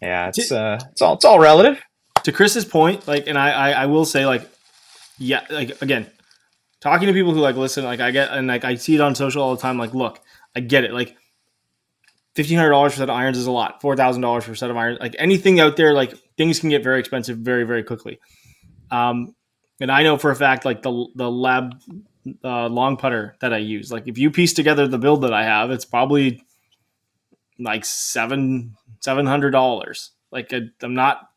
[0.00, 1.80] yeah, it's uh, it's all it's all relative.
[2.24, 4.48] to Chris's point, like, and I, I, I will say, like,
[5.18, 6.06] yeah, like again,
[6.80, 9.14] talking to people who like listen, like I get, and like I see it on
[9.14, 9.78] social all the time.
[9.78, 10.20] Like, look,
[10.56, 10.92] I get it.
[10.92, 11.16] Like,
[12.34, 13.80] fifteen hundred dollars for set of irons is a lot.
[13.80, 16.70] Four thousand dollars for a set of irons, like anything out there, like things can
[16.70, 18.20] get very expensive very, very quickly.
[18.90, 19.34] Um,
[19.80, 21.74] and I know for a fact, like the the lab
[22.44, 25.44] uh, long putter that I use, like if you piece together the build that I
[25.44, 26.42] have, it's probably
[27.58, 30.12] like seven seven hundred dollars.
[30.30, 31.28] Like I, I'm not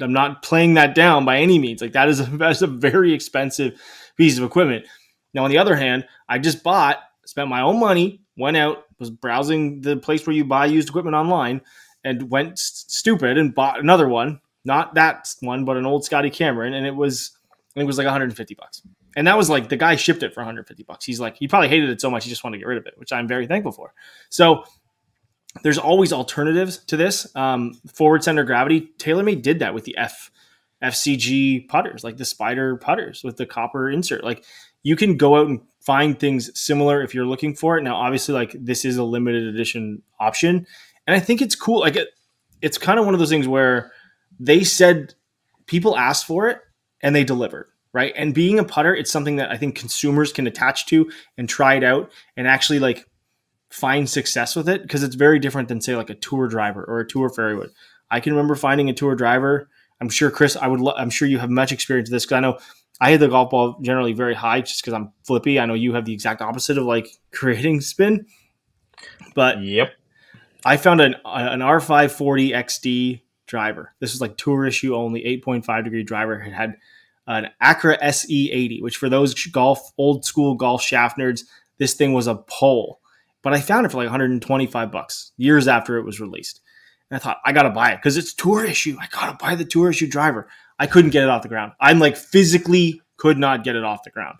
[0.00, 1.80] I'm not playing that down by any means.
[1.80, 3.80] Like that is a that's a very expensive
[4.16, 4.86] piece of equipment.
[5.32, 9.10] Now, on the other hand, I just bought, spent my own money, went out, was
[9.10, 11.60] browsing the place where you buy used equipment online,
[12.02, 14.40] and went s- stupid and bought another one.
[14.64, 17.36] Not that one, but an old Scotty Cameron, and it was
[17.76, 18.82] it was like 150 bucks.
[19.16, 21.04] And that was like the guy shipped it for 150 bucks.
[21.04, 22.86] He's like he probably hated it so much he just wanted to get rid of
[22.86, 23.92] it, which I'm very thankful for.
[24.28, 24.64] So
[25.62, 27.34] there's always alternatives to this.
[27.34, 30.30] Um, forward center gravity, TaylorMade did that with the F
[30.82, 34.24] FCG putters, like the spider putters with the copper insert.
[34.24, 34.44] Like
[34.82, 37.82] you can go out and find things similar if you're looking for it.
[37.82, 40.66] Now, obviously, like this is a limited edition option,
[41.06, 41.80] and I think it's cool.
[41.80, 42.08] Like it,
[42.62, 43.92] it's kind of one of those things where
[44.38, 45.14] they said
[45.66, 46.60] people asked for it
[47.02, 47.66] and they delivered.
[47.92, 48.12] Right.
[48.16, 51.74] And being a putter, it's something that I think consumers can attach to and try
[51.74, 53.04] it out and actually like
[53.68, 57.00] find success with it because it's very different than say like a tour driver or
[57.00, 57.70] a tour would.
[58.08, 59.68] I can remember finding a tour driver.
[60.00, 60.80] I'm sure Chris, I would.
[60.80, 62.58] Lo- I'm sure you have much experience with this because I know
[63.00, 65.58] I hit the golf ball generally very high just because I'm flippy.
[65.58, 68.26] I know you have the exact opposite of like creating spin,
[69.34, 69.92] but Yep.
[70.64, 73.94] I found an uh, an R540 XD driver.
[73.98, 76.40] This was like tour issue only, 8.5 degree driver.
[76.40, 76.76] It had
[77.26, 81.44] an Accra SE80, which for those golf old school golf shaft nerds,
[81.78, 83.00] this thing was a pole.
[83.42, 86.60] But I found it for like 125 bucks years after it was released.
[87.10, 88.96] And I thought I gotta buy it because it's tour issue.
[89.00, 90.48] I gotta buy the tour issue driver.
[90.80, 91.72] I couldn't get it off the ground.
[91.78, 94.38] I'm like physically could not get it off the ground.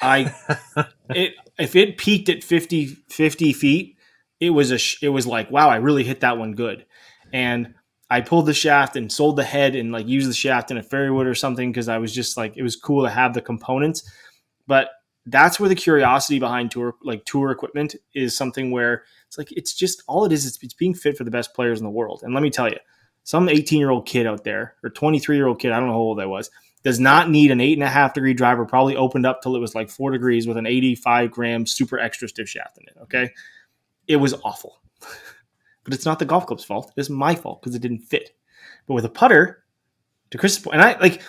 [0.00, 0.34] I
[1.10, 3.96] it if it peaked at 50 50 feet,
[4.40, 6.86] it was a sh- it was like wow, I really hit that one good.
[7.34, 7.74] And
[8.10, 10.82] I pulled the shaft and sold the head and like used the shaft in a
[10.82, 13.42] fairway wood or something because I was just like it was cool to have the
[13.42, 14.10] components.
[14.66, 14.88] But
[15.26, 19.74] that's where the curiosity behind tour like tour equipment is something where it's like it's
[19.74, 20.46] just all it is.
[20.46, 22.22] It's, it's being fit for the best players in the world.
[22.22, 22.78] And let me tell you,
[23.28, 25.92] some 18 year old kid out there or 23 year old kid, I don't know
[25.92, 26.50] how old I was,
[26.82, 28.64] does not need an eight and a half degree driver.
[28.64, 32.26] Probably opened up till it was like four degrees with an 85 gram super extra
[32.26, 32.96] stiff shaft in it.
[33.02, 33.30] Okay,
[34.06, 34.80] it was awful.
[35.84, 36.90] but it's not the golf club's fault.
[36.96, 38.30] It's my fault because it didn't fit.
[38.86, 39.62] But with a putter,
[40.30, 41.20] to Chris's point, and I like,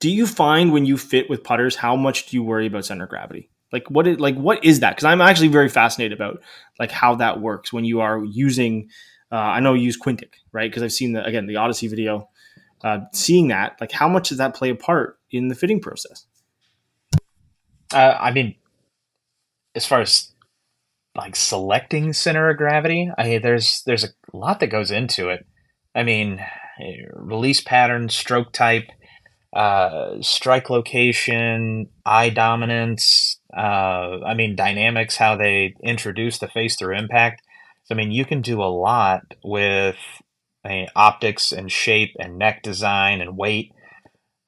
[0.00, 3.06] do you find when you fit with putters, how much do you worry about center
[3.06, 3.48] gravity?
[3.70, 4.96] Like what is like what is that?
[4.96, 6.42] Because I'm actually very fascinated about
[6.80, 8.90] like how that works when you are using.
[9.34, 10.70] Uh, I know you use Quintic, right?
[10.70, 12.28] Because I've seen the again the Odyssey video.
[12.84, 16.26] Uh, seeing that, like, how much does that play a part in the fitting process?
[17.92, 18.54] Uh, I mean,
[19.74, 20.30] as far as
[21.16, 25.44] like selecting center of gravity, I there's there's a lot that goes into it.
[25.96, 26.40] I mean,
[27.14, 28.88] release pattern, stroke type,
[29.52, 33.40] uh, strike location, eye dominance.
[33.52, 37.42] Uh, I mean, dynamics, how they introduce the face through impact.
[37.84, 39.96] So, I mean, you can do a lot with
[40.64, 43.72] eh, optics and shape and neck design and weight.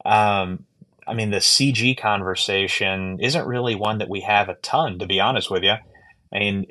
[0.04, 0.64] Um,
[1.06, 5.20] I mean, the CG conversation isn't really one that we have a ton, to be
[5.20, 5.74] honest with you.
[6.34, 6.66] I mean,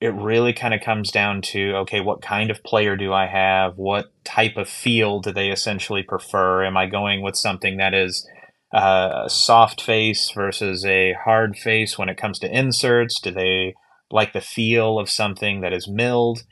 [0.00, 3.76] it really kind of comes down to okay, what kind of player do I have?
[3.76, 6.64] What type of feel do they essentially prefer?
[6.64, 8.28] Am I going with something that is
[8.74, 13.20] uh, a soft face versus a hard face when it comes to inserts?
[13.20, 13.74] Do they
[14.12, 16.44] like the feel of something that is milled?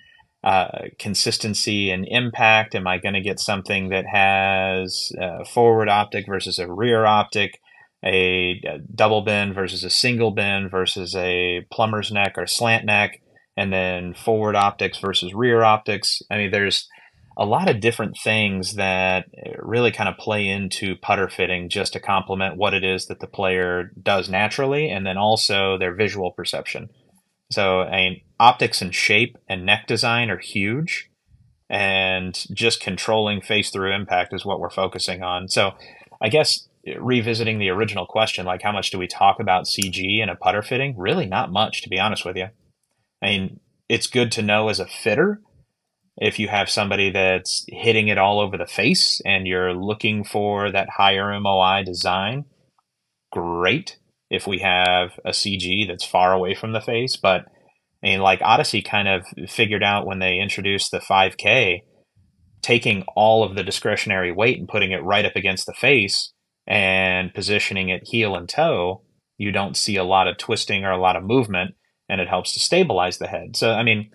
[0.42, 2.74] Uh, consistency and impact?
[2.74, 7.60] Am I going to get something that has a forward optic versus a rear optic,
[8.02, 13.20] a, a double bend versus a single bend versus a plumber's neck or slant neck,
[13.54, 16.22] and then forward optics versus rear optics?
[16.30, 16.88] I mean, there's
[17.36, 19.26] a lot of different things that
[19.58, 23.26] really kind of play into putter fitting just to complement what it is that the
[23.26, 26.88] player does naturally and then also their visual perception.
[27.50, 31.10] So, I mean, optics and shape and neck design are huge,
[31.68, 35.48] and just controlling face through impact is what we're focusing on.
[35.48, 35.72] So,
[36.20, 40.28] I guess revisiting the original question, like how much do we talk about CG in
[40.28, 40.96] a putter fitting?
[40.96, 42.48] Really, not much, to be honest with you.
[43.22, 45.40] I mean, it's good to know as a fitter
[46.16, 50.70] if you have somebody that's hitting it all over the face and you're looking for
[50.70, 52.44] that higher MOI design,
[53.32, 53.98] great.
[54.30, 57.46] If we have a CG that's far away from the face, but
[58.02, 61.80] I mean, like Odyssey kind of figured out when they introduced the 5K,
[62.62, 66.32] taking all of the discretionary weight and putting it right up against the face
[66.66, 69.02] and positioning it heel and toe,
[69.36, 71.74] you don't see a lot of twisting or a lot of movement,
[72.08, 73.56] and it helps to stabilize the head.
[73.56, 74.10] So, I mean,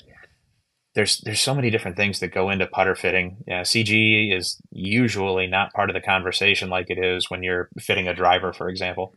[0.95, 3.37] there's there's so many different things that go into putter fitting.
[3.47, 8.07] Yeah, CG is usually not part of the conversation like it is when you're fitting
[8.07, 9.13] a driver, for example.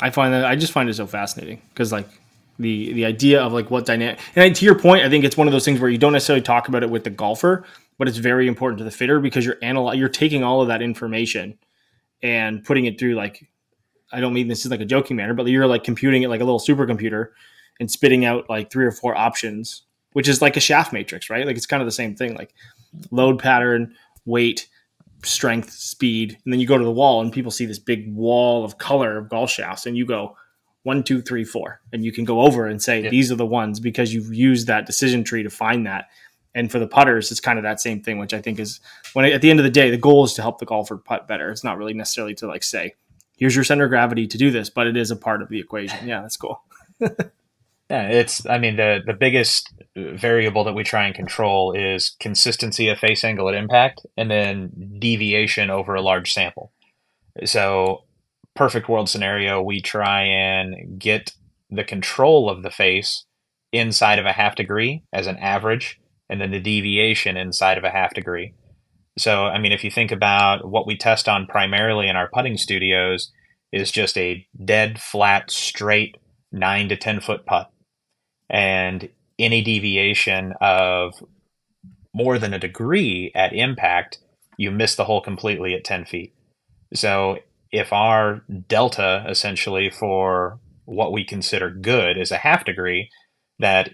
[0.00, 2.08] I find that I just find it so fascinating because like
[2.58, 5.48] the the idea of like what dynamic and to your point, I think it's one
[5.48, 7.64] of those things where you don't necessarily talk about it with the golfer,
[7.98, 10.82] but it's very important to the fitter because you're analy- you're taking all of that
[10.82, 11.58] information
[12.22, 13.46] and putting it through like
[14.12, 16.40] I don't mean this is like a joking manner, but you're like computing it like
[16.40, 17.28] a little supercomputer
[17.80, 19.82] and spitting out like three or four options,
[20.12, 21.46] which is like a shaft matrix, right?
[21.46, 22.54] Like it's kind of the same thing, like
[23.10, 24.68] load pattern, weight,
[25.24, 28.64] strength, speed, and then you go to the wall and people see this big wall
[28.64, 30.36] of color of golf shafts, and you go
[30.82, 33.10] one, two, three, four, and you can go over and say yeah.
[33.10, 36.06] these are the ones because you've used that decision tree to find that.
[36.54, 38.80] And for the putters, it's kind of that same thing, which I think is
[39.12, 41.28] when at the end of the day, the goal is to help the golfer putt
[41.28, 41.50] better.
[41.50, 42.94] It's not really necessarily to like say,
[43.36, 45.60] here's your center of gravity to do this, but it is a part of the
[45.60, 46.08] equation.
[46.08, 46.62] Yeah, that's cool.
[47.90, 48.44] Yeah, it's.
[48.46, 53.24] I mean, the the biggest variable that we try and control is consistency of face
[53.24, 56.72] angle at impact, and then deviation over a large sample.
[57.46, 58.04] So,
[58.54, 61.32] perfect world scenario, we try and get
[61.70, 63.24] the control of the face
[63.72, 65.98] inside of a half degree as an average,
[66.28, 68.52] and then the deviation inside of a half degree.
[69.16, 72.58] So, I mean, if you think about what we test on primarily in our putting
[72.58, 73.32] studios,
[73.72, 76.16] is just a dead, flat, straight
[76.52, 77.70] nine to 10 foot putt
[78.48, 79.08] and
[79.38, 81.14] any deviation of
[82.14, 84.18] more than a degree at impact,
[84.56, 86.34] you miss the hole completely at 10 feet.
[86.94, 87.38] So
[87.70, 93.10] if our delta essentially for what we consider good is a half degree,
[93.58, 93.90] that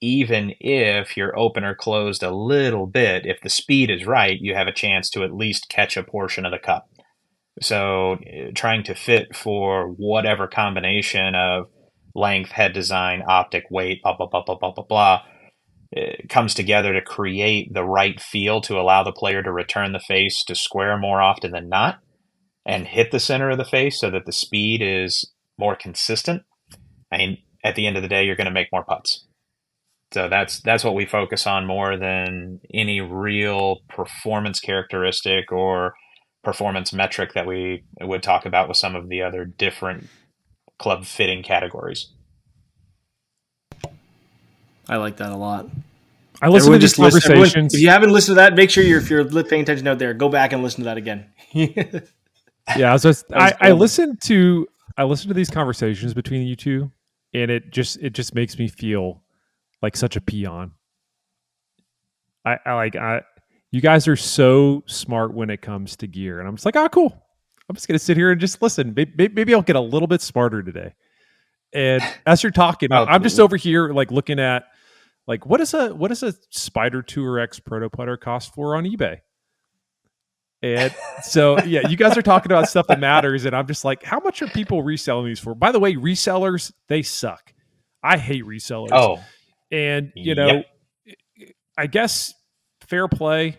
[0.00, 4.66] even if your opener closed a little bit, if the speed is right, you have
[4.66, 6.88] a chance to at least catch a portion of the cup.
[7.62, 11.68] So uh, trying to fit for whatever combination of
[12.16, 15.22] length, head design, optic, weight, blah, blah, blah, blah, blah, blah, blah,
[15.92, 20.00] it comes together to create the right feel to allow the player to return the
[20.00, 22.00] face to square more often than not
[22.66, 26.42] and hit the center of the face so that the speed is more consistent.
[27.12, 29.24] I mean, at the end of the day, you're going to make more putts.
[30.12, 35.94] So that's that's what we focus on more than any real performance characteristic or
[36.44, 40.06] performance metric that we would talk about with some of the other different
[40.78, 42.08] club fitting categories.
[44.88, 45.68] I like that a lot.
[46.42, 47.38] I listen everyone to these conversations.
[47.38, 49.86] Listen, everyone, if you haven't listened to that, make sure you're if you're paying attention
[49.88, 51.26] out there, go back and listen to that again.
[51.52, 54.66] yeah, I, just, I, I listen to
[54.98, 56.90] I listen to these conversations between you two,
[57.32, 59.22] and it just it just makes me feel
[59.82, 60.72] like such a peon.
[62.44, 63.22] I, I like I
[63.72, 66.88] you guys are so smart when it comes to gear, and I'm just like, oh,
[66.88, 67.25] cool.
[67.68, 68.94] I'm just going to sit here and just listen.
[68.94, 70.94] Maybe, maybe, I'll get a little bit smarter today.
[71.72, 74.64] And as you're talking, oh, I'm just over here like looking at
[75.26, 78.84] like what is a what is a Spider Tour X Proto Putter cost for on
[78.84, 79.20] eBay?
[80.62, 84.04] And so yeah, you guys are talking about stuff that matters, and I'm just like,
[84.04, 85.54] how much are people reselling these for?
[85.54, 87.52] By the way, resellers they suck.
[88.02, 88.90] I hate resellers.
[88.92, 89.20] Oh,
[89.72, 90.62] and you know,
[91.04, 91.50] yep.
[91.76, 92.32] I guess
[92.82, 93.56] fair play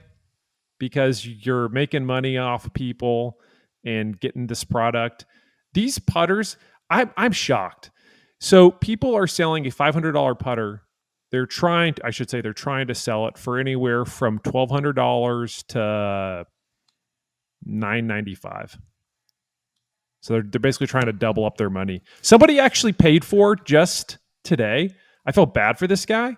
[0.80, 3.40] because you're making money off people
[3.88, 5.26] and getting this product.
[5.74, 6.58] These putters,
[6.90, 7.92] I'm I'm shocked.
[8.40, 10.84] So people are selling a $500 putter.
[11.32, 15.68] They're trying, to, I should say, they're trying to sell it for anywhere from $1,200
[15.70, 16.46] to
[17.66, 18.78] nine ninety five.
[20.22, 22.02] So they're, they're basically trying to double up their money.
[22.22, 24.94] Somebody actually paid for just today.
[25.26, 26.38] I felt bad for this guy,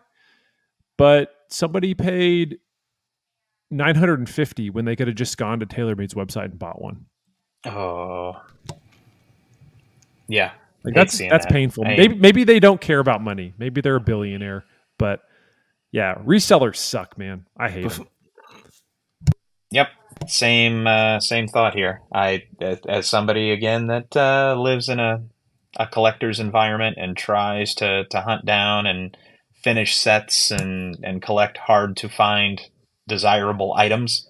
[0.97, 2.59] but somebody paid
[3.71, 7.05] 950 when they could have just gone to TaylorMade's website and bought one.
[7.65, 8.41] Oh,
[10.27, 10.51] yeah.
[10.83, 11.51] Like that's that's that.
[11.51, 11.85] painful.
[11.85, 13.53] I, maybe maybe they don't care about money.
[13.57, 14.63] Maybe they're a billionaire,
[14.97, 15.21] but
[15.91, 17.45] Yeah, resellers suck, man.
[17.57, 18.07] I hate them.
[19.71, 19.87] Yep,
[20.27, 22.01] same uh, same thought here.
[22.13, 25.23] I as, as somebody again that uh, lives in a
[25.77, 29.17] a collector's environment and tries to to hunt down and
[29.63, 32.61] finish sets and and collect hard to find
[33.07, 34.28] desirable items.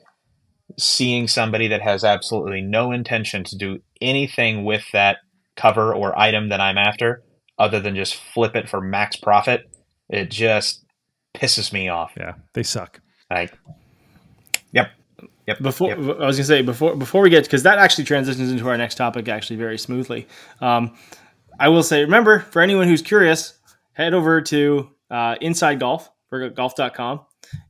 [0.78, 5.18] Seeing somebody that has absolutely no intention to do anything with that
[5.56, 7.24] cover or item that I'm after,
[7.58, 9.70] other than just flip it for max profit,
[10.10, 10.86] it just
[11.34, 12.14] pisses me off.
[12.18, 13.02] Yeah, they suck.
[13.30, 13.58] Like,
[14.72, 14.92] yep,
[15.48, 15.62] yep.
[15.62, 15.98] Before yep.
[15.98, 18.96] I was gonna say before before we get because that actually transitions into our next
[18.96, 20.28] topic actually very smoothly.
[20.62, 20.96] Um,
[21.60, 23.60] I will say, remember for anyone who's curious,
[23.94, 27.22] head over to uh, Inside Golf for golf.com.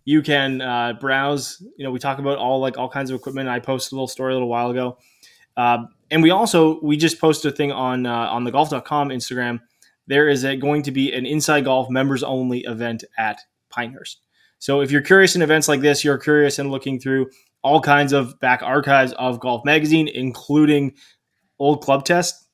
[0.06, 1.64] You can uh, browse.
[1.78, 3.50] You know, we talk about all like all kinds of equipment.
[3.50, 4.98] I posted a little story a little while ago,
[5.58, 9.60] uh, and we also we just posted a thing on uh, on the golf.com Instagram.
[10.08, 13.40] There is a, going to be an Inside Golf members only event at
[13.70, 14.22] Pinehurst.
[14.58, 17.30] So if you're curious in events like this, you're curious and looking through
[17.62, 20.94] all kinds of back archives of Golf Magazine, including
[21.60, 22.49] old Club Test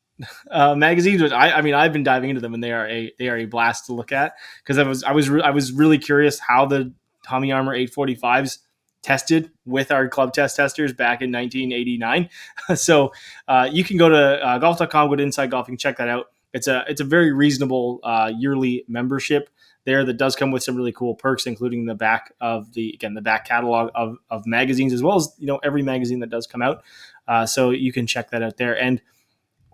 [0.52, 1.22] uh, magazines.
[1.22, 3.38] Which I, I mean, I've been diving into them, and they are a they are
[3.38, 6.40] a blast to look at because I was I was re- I was really curious
[6.40, 6.94] how the
[7.26, 8.60] Tommy Armour 845s
[9.02, 12.30] tested with our club test testers back in 1989.
[12.76, 13.14] so
[13.48, 16.28] uh, you can go to uh, golf.com, go to Inside Golf, check that out.
[16.54, 19.50] It's a it's a very reasonable uh, yearly membership
[19.86, 23.14] there that does come with some really cool perks, including the back of the again
[23.14, 26.48] the back catalog of, of magazines as well as you know every magazine that does
[26.48, 26.84] come out.
[27.28, 28.80] Uh, so you can check that out there.
[28.80, 29.02] And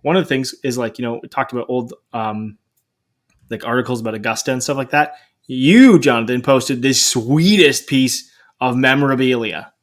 [0.01, 2.57] one of the things is like you know we talked about old um,
[3.49, 5.15] like articles about Augusta and stuff like that.
[5.47, 9.73] You Jonathan posted this sweetest piece of memorabilia,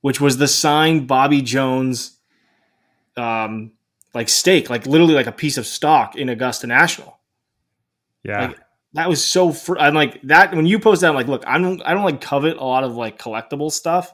[0.00, 2.18] which was the signed Bobby Jones
[3.16, 3.72] um,
[4.14, 7.18] like stake, like literally like a piece of stock in Augusta National.
[8.22, 8.58] Yeah, Like,
[8.94, 11.58] that was so fr- I'm like that when you post that I'm like look I
[11.58, 14.12] don't I don't like covet a lot of like collectible stuff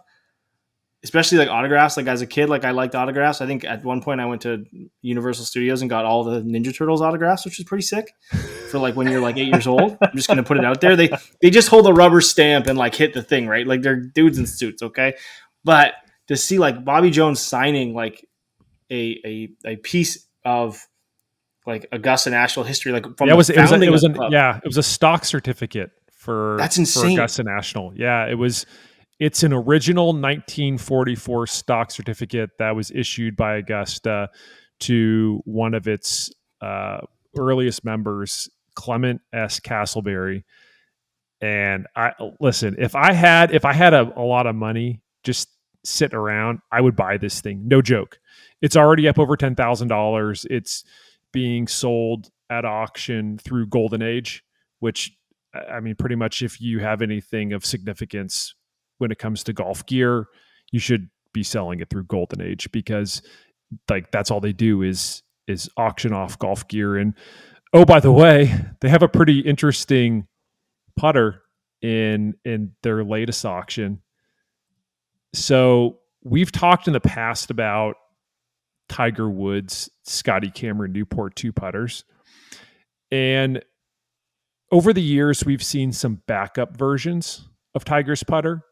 [1.04, 4.02] especially like autographs like as a kid like I liked autographs I think at one
[4.02, 4.64] point I went to
[5.00, 8.12] Universal Studios and got all the Ninja Turtles autographs which is pretty sick
[8.70, 10.80] for like when you're like 8 years old I'm just going to put it out
[10.80, 13.82] there they they just hold a rubber stamp and like hit the thing right like
[13.82, 15.14] they're dudes in suits okay
[15.64, 15.94] but
[16.28, 18.26] to see like Bobby Jones signing like
[18.90, 20.86] a a, a piece of
[21.66, 24.04] like Augusta National history, like from yeah, it the was it was a, it was
[24.04, 27.18] an, yeah it was a stock certificate for That's for insane.
[27.18, 27.92] Augusta National.
[27.96, 28.66] Yeah, it was.
[29.22, 34.30] It's an original 1944 stock certificate that was issued by Augusta
[34.80, 37.02] to one of its uh,
[37.38, 39.60] earliest members, Clement S.
[39.60, 40.42] Castleberry.
[41.40, 45.50] And I listen, if I had if I had a, a lot of money just
[45.84, 47.68] sitting around, I would buy this thing.
[47.68, 48.18] No joke.
[48.60, 50.44] It's already up over ten thousand dollars.
[50.50, 50.82] It's
[51.30, 54.42] being sold at auction through Golden Age,
[54.80, 55.16] which
[55.54, 58.56] I mean, pretty much if you have anything of significance
[59.02, 60.28] when it comes to golf gear,
[60.70, 63.20] you should be selling it through Golden Age because
[63.90, 66.96] like that's all they do is is auction off golf gear.
[66.96, 67.14] And
[67.74, 70.26] oh, by the way, they have a pretty interesting
[70.96, 71.42] putter
[71.82, 74.00] in in their latest auction.
[75.34, 77.96] So we've talked in the past about
[78.88, 82.04] Tiger Woods, Scotty Cameron Newport two putters.
[83.10, 83.62] And
[84.70, 88.62] over the years, we've seen some backup versions of Tiger's putter.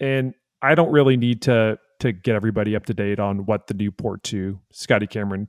[0.00, 3.74] And I don't really need to to get everybody up to date on what the
[3.74, 5.48] Newport 2 Scotty Cameron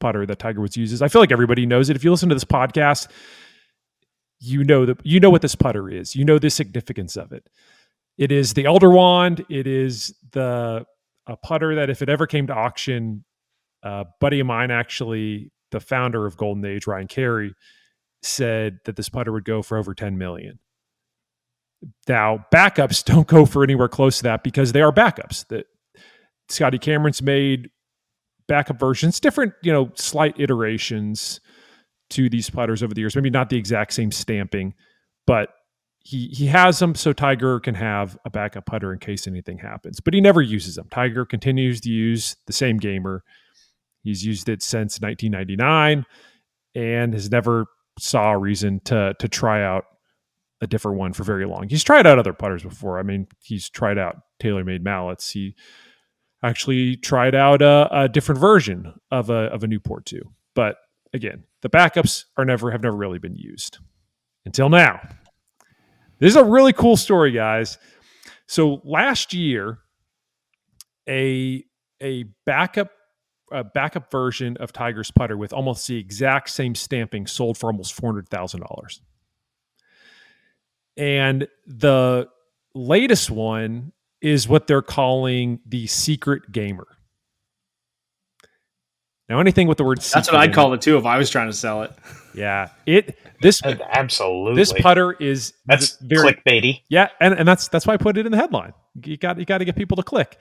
[0.00, 1.02] putter that Tiger Woods uses.
[1.02, 1.96] I feel like everybody knows it.
[1.96, 3.08] If you listen to this podcast,
[4.38, 6.14] you know that you know what this putter is.
[6.14, 7.48] You know the significance of it.
[8.16, 9.44] It is the Elder Wand.
[9.48, 10.86] It is the
[11.26, 13.24] a putter that if it ever came to auction,
[13.82, 17.54] a buddy of mine, actually the founder of Golden Age, Ryan Carey,
[18.22, 20.58] said that this putter would go for over 10 million.
[22.08, 25.46] Now, backups don't go for anywhere close to that because they are backups.
[25.48, 25.66] That
[26.48, 27.70] Scotty Cameron's made
[28.46, 31.40] backup versions, different, you know, slight iterations
[32.10, 33.14] to these putters over the years.
[33.14, 34.74] Maybe not the exact same stamping,
[35.26, 35.50] but
[36.00, 40.00] he he has them so Tiger can have a backup putter in case anything happens.
[40.00, 40.88] But he never uses them.
[40.90, 43.22] Tiger continues to use the same gamer.
[44.02, 46.06] He's used it since 1999
[46.74, 47.66] and has never
[47.98, 49.84] saw a reason to to try out
[50.60, 51.68] a different one for very long.
[51.68, 52.98] He's tried out other putters before.
[52.98, 55.30] I mean, he's tried out TaylorMade mallets.
[55.30, 55.54] He
[56.42, 60.20] actually tried out a, a different version of a of a Newport 2.
[60.54, 60.76] But
[61.12, 63.78] again, the backups are never have never really been used
[64.44, 65.00] until now.
[66.18, 67.78] This is a really cool story, guys.
[68.46, 69.78] So last year,
[71.08, 71.64] a
[72.00, 72.90] a backup
[73.50, 77.94] a backup version of Tiger's putter with almost the exact same stamping sold for almost
[77.94, 79.00] four hundred thousand dollars.
[80.98, 82.28] And the
[82.74, 86.86] latest one is what they're calling the secret gamer.
[89.28, 91.30] Now, anything with the word secret That's what I'd call it too if I was
[91.30, 91.92] trying to sell it.
[92.34, 94.56] Yeah, it this Absolutely.
[94.56, 96.82] this putter is That's very clickbaity.
[96.88, 98.72] yeah, and, and that's that's why I put it in the headline.
[99.04, 100.38] You got you got to get people to click.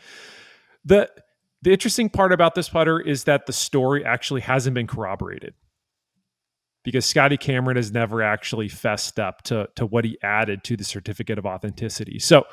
[0.86, 1.10] the
[1.64, 5.53] The interesting part about this putter is that the story actually hasn't been corroborated
[6.88, 10.86] because Scotty Cameron has never actually fessed up to to what he added to the
[10.86, 12.18] certificate of authenticity.
[12.18, 12.46] So,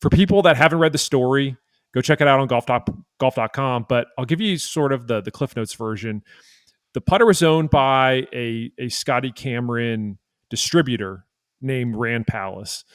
[0.00, 1.58] for people that haven't read the story,
[1.92, 2.88] go check it out on golf dot,
[3.20, 3.84] golf.com.
[3.86, 6.22] But I'll give you sort of the the Cliff Notes version.
[6.94, 10.16] The putter was owned by a a Scotty Cameron
[10.48, 11.26] distributor
[11.60, 12.86] named Rand Palace,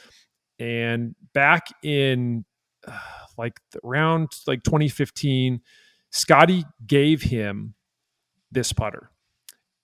[0.58, 2.44] and back in
[2.88, 2.98] uh,
[3.38, 5.60] like around like 2015,
[6.10, 7.74] Scotty gave him
[8.50, 9.12] this putter.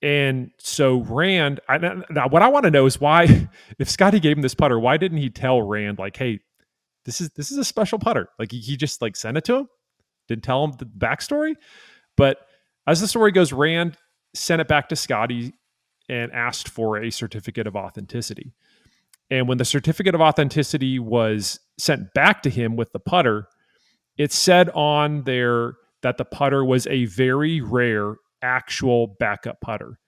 [0.07, 3.49] And so Rand, I, now what I want to know is why,
[3.81, 6.39] if Scotty gave him this putter, why didn't he tell Rand like, "Hey,
[7.05, 8.29] this is this is a special putter"?
[8.39, 9.69] Like he, he just like sent it to him,
[10.29, 11.55] didn't tell him the backstory.
[12.17, 12.39] But
[12.87, 13.97] as the story goes, Rand
[14.33, 15.55] sent it back to Scotty
[16.09, 18.53] and asked for a certificate of authenticity.
[19.29, 23.49] And when the certificate of authenticity was sent back to him with the putter,
[24.17, 29.99] it said on there that the putter was a very rare actual backup putter.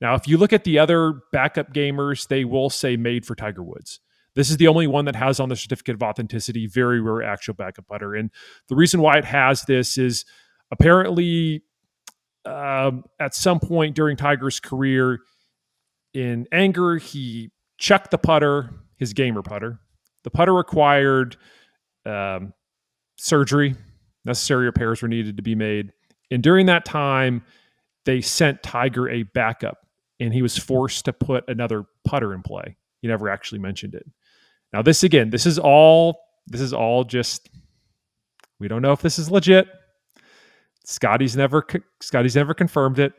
[0.00, 3.62] Now, if you look at the other backup gamers, they will say made for Tiger
[3.62, 4.00] Woods.
[4.34, 7.54] This is the only one that has on the certificate of authenticity very rare actual
[7.54, 8.14] backup putter.
[8.14, 8.30] And
[8.68, 10.24] the reason why it has this is
[10.70, 11.62] apparently
[12.44, 15.20] um, at some point during Tiger's career,
[16.12, 19.80] in anger, he chucked the putter, his gamer putter.
[20.24, 21.36] The putter required
[22.06, 22.52] um,
[23.16, 23.74] surgery,
[24.24, 25.92] necessary repairs were needed to be made.
[26.30, 27.44] And during that time,
[28.04, 29.78] they sent Tiger a backup,
[30.20, 32.76] and he was forced to put another putter in play.
[33.00, 34.06] He never actually mentioned it.
[34.72, 37.48] Now, this again, this is all this is all just
[38.58, 39.68] we don't know if this is legit.
[40.84, 41.66] Scotty's never
[42.00, 43.12] Scotty's never confirmed it,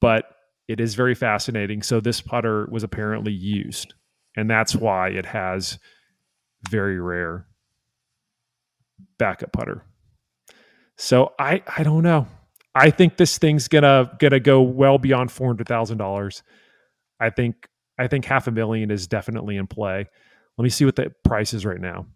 [0.00, 0.24] but
[0.68, 1.82] it is very fascinating.
[1.82, 3.94] So this putter was apparently used,
[4.36, 5.78] and that's why it has
[6.68, 7.46] very rare
[9.18, 9.84] backup putter.
[10.96, 12.26] So I I don't know.
[12.74, 16.42] I think this thing's gonna gonna go well beyond four hundred thousand dollars.
[17.20, 17.68] I think
[17.98, 20.08] I think half a million is definitely in play.
[20.56, 22.06] Let me see what the price is right now.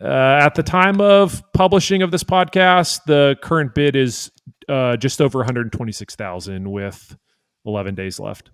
[0.00, 4.30] Uh, at the time of publishing of this podcast, the current bid is
[4.68, 7.16] uh, just over one hundred twenty six thousand with
[7.64, 8.50] eleven days left.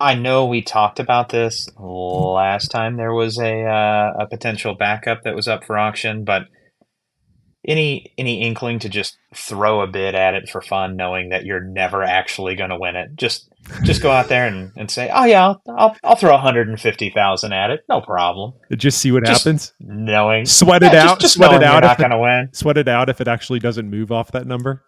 [0.00, 5.22] I know we talked about this last time there was a uh, a potential backup
[5.22, 6.42] that was up for auction, but
[7.66, 11.62] any any inkling to just throw a bid at it for fun, knowing that you're
[11.64, 13.48] never actually going to win it, just
[13.84, 17.70] just go out there and, and say, oh yeah, I'll I'll, I'll throw 150,000 at
[17.70, 18.52] it, no problem.
[18.76, 19.72] Just see what Just happens.
[19.80, 21.20] Knowing Sweat it just- out.
[21.20, 21.82] just sweat it knowing you're out.
[21.82, 22.50] not going to win.
[22.52, 24.84] sweat it out if it actually doesn't move off that number.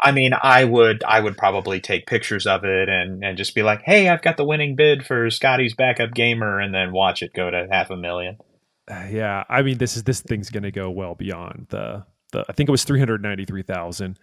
[0.00, 3.62] I mean, I would I would probably take pictures of it and, and just be
[3.62, 7.32] like, hey, I've got the winning bid for Scotty's backup gamer, and then watch it
[7.32, 8.38] go to half a million.
[8.88, 12.44] Uh, yeah, I mean this is this thing's going to go well beyond the the.
[12.48, 14.18] I think it was three hundred ninety three thousand.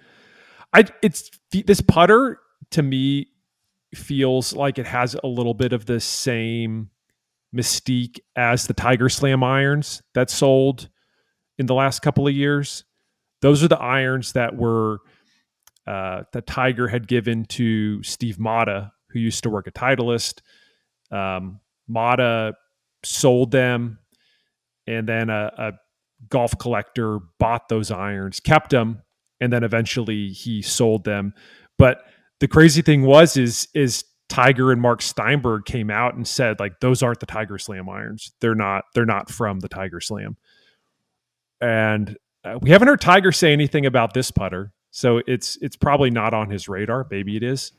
[0.74, 2.40] I it's this putter
[2.72, 3.28] to me
[3.94, 6.90] feels like it has a little bit of the same
[7.56, 10.90] mystique as the Tiger Slam irons that sold
[11.58, 12.84] in the last couple of years.
[13.42, 15.00] Those are the irons that were
[15.86, 20.42] uh, that Tiger had given to Steve Mata, who used to work at Titleist.
[21.12, 22.54] Um, Mata
[23.04, 24.00] sold them,
[24.88, 25.72] and then a, a
[26.30, 29.02] golf collector bought those irons, kept them,
[29.40, 31.34] and then eventually he sold them.
[31.78, 32.00] But
[32.40, 36.80] the crazy thing was, is is Tiger and Mark Steinberg came out and said like
[36.80, 38.32] those aren't the Tiger Slam irons.
[38.40, 38.86] They're not.
[38.96, 40.38] They're not from the Tiger Slam.
[41.62, 46.12] And uh, we haven't heard Tiger say anything about this putter, so it's it's probably
[46.12, 47.06] not on his radar.
[47.10, 47.72] Maybe it is,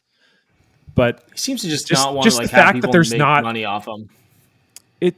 [0.97, 2.81] but He seems to just, Just- not want just to like the have fact that
[2.83, 4.11] people there's make not- money off him.
[5.01, 5.15] it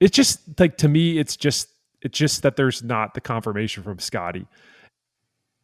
[0.00, 1.68] it's just like to me it's just
[2.02, 4.46] it's just that there's not the confirmation from Scotty.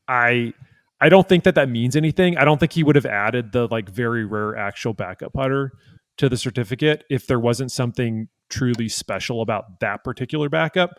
[0.08, 0.52] I
[1.00, 2.36] I don't think that that means anything.
[2.36, 5.72] I don't think he would have added the like very rare actual backup putter
[6.16, 10.98] to the certificate if there wasn't something truly special about that particular backup.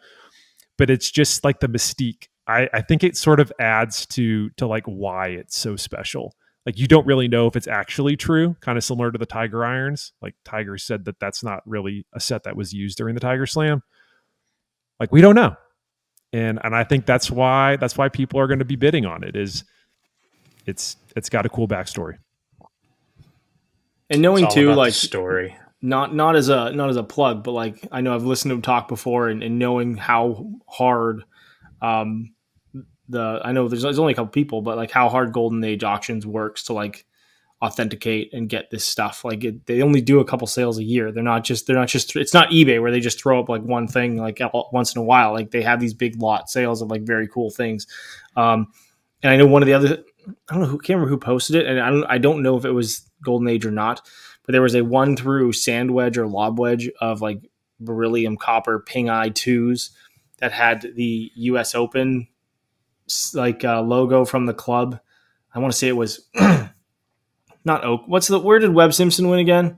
[0.78, 2.28] But it's just like the mystique.
[2.48, 6.36] I, I think it sort of adds to to like why it's so special.
[6.66, 9.64] Like you don't really know if it's actually true, kind of similar to the Tiger
[9.64, 10.14] irons.
[10.22, 13.46] Like Tiger said that that's not really a set that was used during the Tiger
[13.46, 13.82] Slam.
[15.00, 15.56] Like we don't know,
[16.34, 19.24] and and I think that's why that's why people are going to be bidding on
[19.24, 19.36] it.
[19.36, 19.64] Is
[20.66, 22.18] it's it's got a cool backstory.
[24.10, 25.56] And knowing too, like story.
[25.82, 28.56] Not not as a not as a plug, but like I know I've listened to
[28.56, 31.24] him talk before, and, and knowing how hard,
[31.82, 32.34] um,
[33.10, 35.84] the I know there's, there's only a couple people, but like how hard Golden Age
[35.84, 37.06] auctions works to like
[37.62, 39.24] authenticate and get this stuff.
[39.24, 41.12] Like it, they only do a couple sales a year.
[41.12, 43.62] They're not just they're not just it's not eBay where they just throw up like
[43.62, 44.40] one thing like
[44.72, 45.34] once in a while.
[45.34, 47.88] Like they have these big lot sales of like very cool things.
[48.36, 48.68] Um,
[49.24, 50.04] and I know one of the other
[50.50, 52.58] I don't know who can't remember who posted it, and I don't I don't know
[52.58, 54.02] if it was Golden Age or not,
[54.46, 57.40] but there was a one through sand wedge or lob wedge of like
[57.80, 59.92] beryllium copper ping eye twos
[60.40, 61.76] that had the U.S.
[61.76, 62.28] Open
[63.34, 65.00] like uh, logo from the club.
[65.54, 66.28] I want to say it was
[67.66, 68.04] not Oak.
[68.08, 69.78] What's the where did Webb Simpson win again?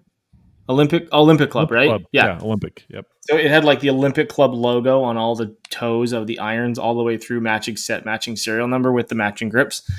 [0.70, 1.88] Olympic Olympic Club, right?
[1.88, 2.04] Club.
[2.12, 2.26] Yeah.
[2.26, 2.86] yeah, Olympic.
[2.90, 3.06] Yep.
[3.22, 6.78] So it had like the Olympic Club logo on all the toes of the irons,
[6.78, 9.90] all the way through matching set, matching serial number with the matching grips.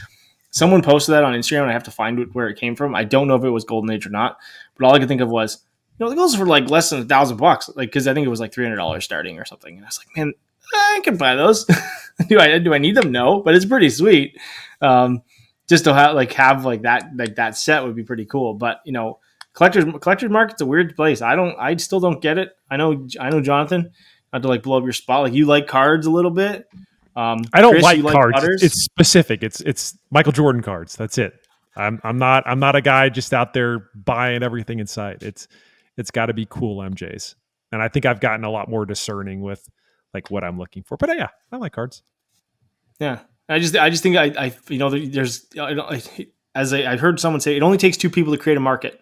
[0.50, 2.94] Someone posted that on Instagram, and I have to find where it came from.
[2.94, 4.38] I don't know if it was Golden Age or not,
[4.76, 5.58] but all I could think of was,
[5.98, 8.30] you know, goes for like less than a thousand bucks, like because I think it
[8.30, 9.76] was like three hundred dollars starting or something.
[9.76, 10.34] And I was like, man,
[10.74, 11.64] I can buy those.
[12.28, 13.12] do I do I need them?
[13.12, 14.38] No, but it's pretty sweet.
[14.80, 15.22] Um,
[15.68, 18.54] just to have like have like that like that set would be pretty cool.
[18.54, 19.18] But you know,
[19.52, 21.22] collectors collectors market's a weird place.
[21.22, 22.56] I don't I still don't get it.
[22.70, 23.90] I know I know Jonathan.
[24.32, 25.22] Not to like blow up your spot.
[25.22, 26.68] Like you like cards a little bit.
[27.16, 28.42] Um, I don't Kris, like cards.
[28.42, 29.42] Like it's specific.
[29.42, 30.96] It's it's Michael Jordan cards.
[30.96, 31.34] That's it.
[31.76, 35.22] I'm I'm not I'm not a guy just out there buying everything in sight.
[35.22, 35.48] It's
[35.96, 37.34] it's got to be cool MJs.
[37.72, 39.68] And I think I've gotten a lot more discerning with
[40.14, 40.96] like what I'm looking for.
[40.96, 42.02] But uh, yeah, I like cards.
[42.98, 45.46] Yeah, I just I just think I, I you know there's
[46.54, 49.00] as I, I've heard someone say it only takes two people to create a market,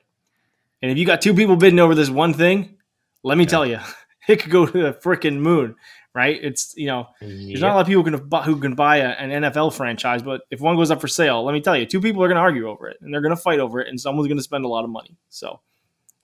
[0.83, 2.77] and if you got two people bidding over this one thing,
[3.23, 3.51] let me yeah.
[3.51, 3.79] tell you,
[4.29, 5.77] it could go to the freaking moon.
[6.15, 6.39] Right?
[6.43, 9.09] It's you know there's not a lot of people who can who can buy a,
[9.11, 12.01] an NFL franchise, but if one goes up for sale, let me tell you, two
[12.01, 14.01] people are going to argue over it, and they're going to fight over it, and
[14.01, 15.15] someone's going to spend a lot of money.
[15.29, 15.61] So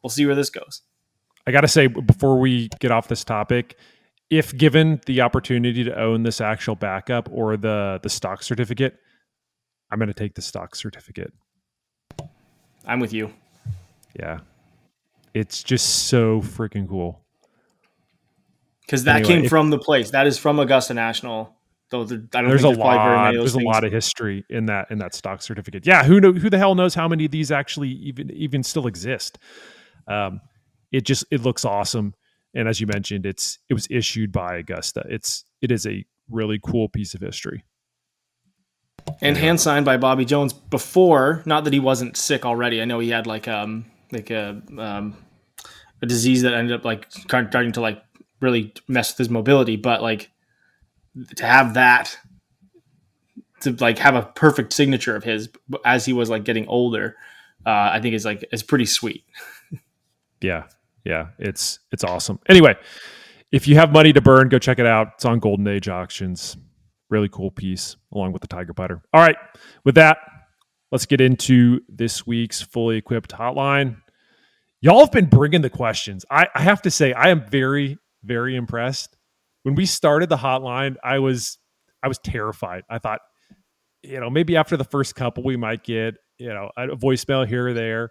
[0.03, 0.81] we'll see where this goes.
[1.47, 3.77] I got to say before we get off this topic,
[4.33, 8.99] if given the opportunity to own this actual backup or the the stock certificate,
[9.91, 11.35] I'm going to take the stock certificate.
[12.87, 13.31] I'm with you.
[14.19, 14.41] Yeah.
[15.35, 17.21] It's just so freaking cool.
[18.87, 20.11] Because that anyway, came if, from the place.
[20.11, 21.55] That is from Augusta National.
[21.91, 23.33] Though the, I don't there's, there's a lot.
[23.33, 23.65] There's things.
[23.65, 25.87] a lot of history in that in that stock certificate.
[25.87, 28.87] Yeah, who know who the hell knows how many of these actually even even still
[28.87, 29.39] exist?
[30.09, 30.41] Um,
[30.91, 32.15] it just it looks awesome
[32.55, 35.05] and as you mentioned, it's it was issued by Augusta.
[35.09, 37.65] It's it is a really cool piece of history.
[39.21, 42.81] And hand signed by Bobby Jones before, not that he wasn't sick already.
[42.81, 45.17] I know he had like um like a um
[46.01, 48.03] a disease that ended up like starting to like
[48.41, 50.31] really mess with his mobility, but like
[51.37, 52.19] to have that
[53.61, 55.49] to like have a perfect signature of his
[55.85, 57.17] as he was like getting older,
[57.65, 59.25] uh, I think is like is pretty sweet.
[60.41, 60.65] yeah,
[61.05, 62.39] yeah, it's it's awesome.
[62.49, 62.75] Anyway,
[63.51, 65.09] if you have money to burn, go check it out.
[65.15, 66.57] It's on Golden Age Auctions.
[67.11, 69.03] Really cool piece, along with the Tiger Putter.
[69.13, 69.37] All right,
[69.85, 70.19] with that,
[70.91, 73.97] let's get into this week's fully equipped hotline.
[74.81, 76.25] Y'all have been bringing the questions.
[76.31, 79.17] I, I have to say, I am very, very impressed.
[79.63, 81.59] When we started the hotline, I was
[82.03, 82.83] I was terrified.
[82.91, 83.21] I thought,
[84.03, 87.69] you know, maybe after the first couple, we might get you know a voicemail here
[87.69, 88.11] or there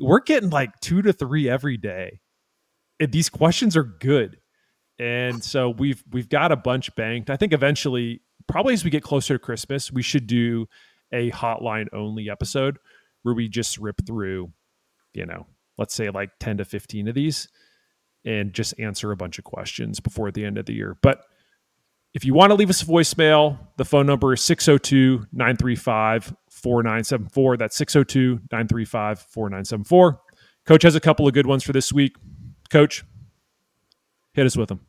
[0.00, 2.20] we're getting like two to three every day.
[3.00, 4.38] And these questions are good.
[4.98, 7.30] And so we've we've got a bunch banked.
[7.30, 10.66] I think eventually, probably as we get closer to Christmas, we should do
[11.12, 12.78] a hotline only episode
[13.22, 14.52] where we just rip through,
[15.14, 15.46] you know,
[15.76, 17.48] let's say like 10 to 15 of these
[18.24, 20.96] and just answer a bunch of questions before the end of the year.
[21.00, 21.24] But
[22.14, 27.56] if you want to leave us a voicemail, the phone number is 602 935 4974.
[27.56, 30.20] That's 602 935 4974.
[30.66, 32.16] Coach has a couple of good ones for this week.
[32.70, 33.04] Coach,
[34.34, 34.80] hit us with them.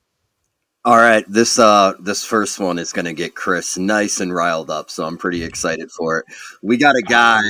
[0.86, 4.70] All right, this uh this first one is going to get Kris nice and riled
[4.70, 6.26] up, so I'm pretty excited for it.
[6.64, 7.42] We got a guy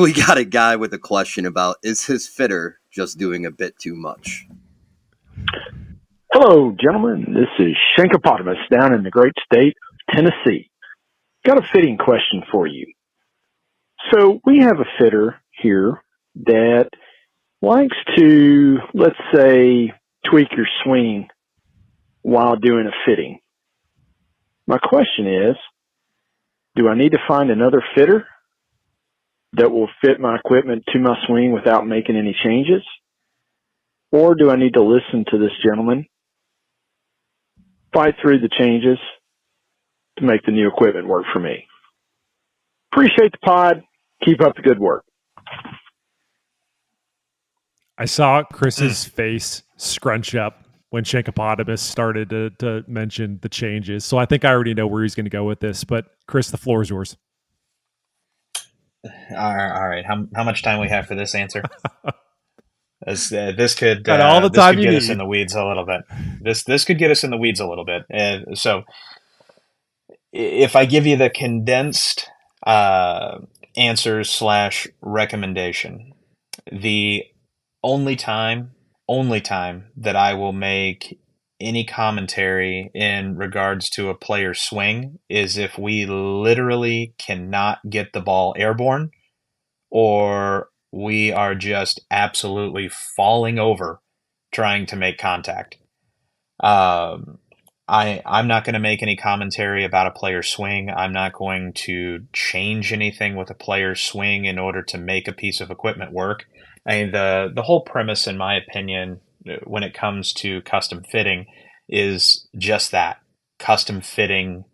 [0.00, 3.76] we got a guy with a question about is his fitter just doing a bit
[3.78, 4.46] too much?
[6.32, 7.34] Hello, gentlemen.
[7.34, 10.70] This is Shankopotamus down in the great state of Tennessee.
[11.44, 12.86] Got a fitting question for you.
[14.12, 16.02] So we have a fitter here
[16.46, 16.90] that
[17.62, 19.92] likes to, let's say,
[20.24, 21.28] tweak your swing
[22.22, 23.40] while doing a fitting.
[24.66, 25.56] My question is,
[26.74, 28.26] do I need to find another fitter
[29.54, 32.82] that will fit my equipment to my swing without making any changes?
[34.12, 36.06] Or do I need to listen to this gentleman
[37.96, 38.98] fight through the changes
[40.18, 41.66] to make the new equipment work for me.
[42.96, 43.82] Appreciate the pod.
[44.24, 45.04] Keep up the good work.
[47.98, 54.06] I saw Kris's face scrunch up when Shankopotamus started to, to mention the changes.
[54.06, 55.84] So I think I already know where he's going to go with this.
[55.84, 57.18] But Kris, the floor is yours.
[59.04, 59.10] All
[59.54, 60.06] right, all right.
[60.06, 61.62] How, how much time we have for this answer?
[63.06, 65.18] As, uh, this could Got all the uh, this time could you get us in
[65.18, 66.00] the weeds a little bit.
[66.40, 68.04] This this could get us in the weeds a little bit.
[68.10, 68.84] Uh, so,
[70.32, 72.30] if I give you the condensed
[72.66, 73.38] uh,
[73.76, 76.12] answers slash recommendation,
[76.70, 77.24] the
[77.82, 78.72] only time
[79.08, 81.20] only time that I will make
[81.60, 88.20] any commentary in regards to a player's swing is if we literally cannot get the
[88.20, 89.10] ball airborne
[89.90, 94.00] or we are just absolutely falling over
[94.52, 95.78] trying to make contact.
[96.60, 97.38] Um,
[97.88, 100.90] I I'm not going to make any commentary about a player's swing.
[100.90, 105.32] I'm not going to change anything with a player's swing in order to make a
[105.32, 106.46] piece of equipment work.
[106.84, 111.04] I mean the the whole premise, in my opinion, uh, when it comes to custom
[111.04, 111.46] fitting,
[111.88, 113.18] is just that
[113.58, 114.64] custom fitting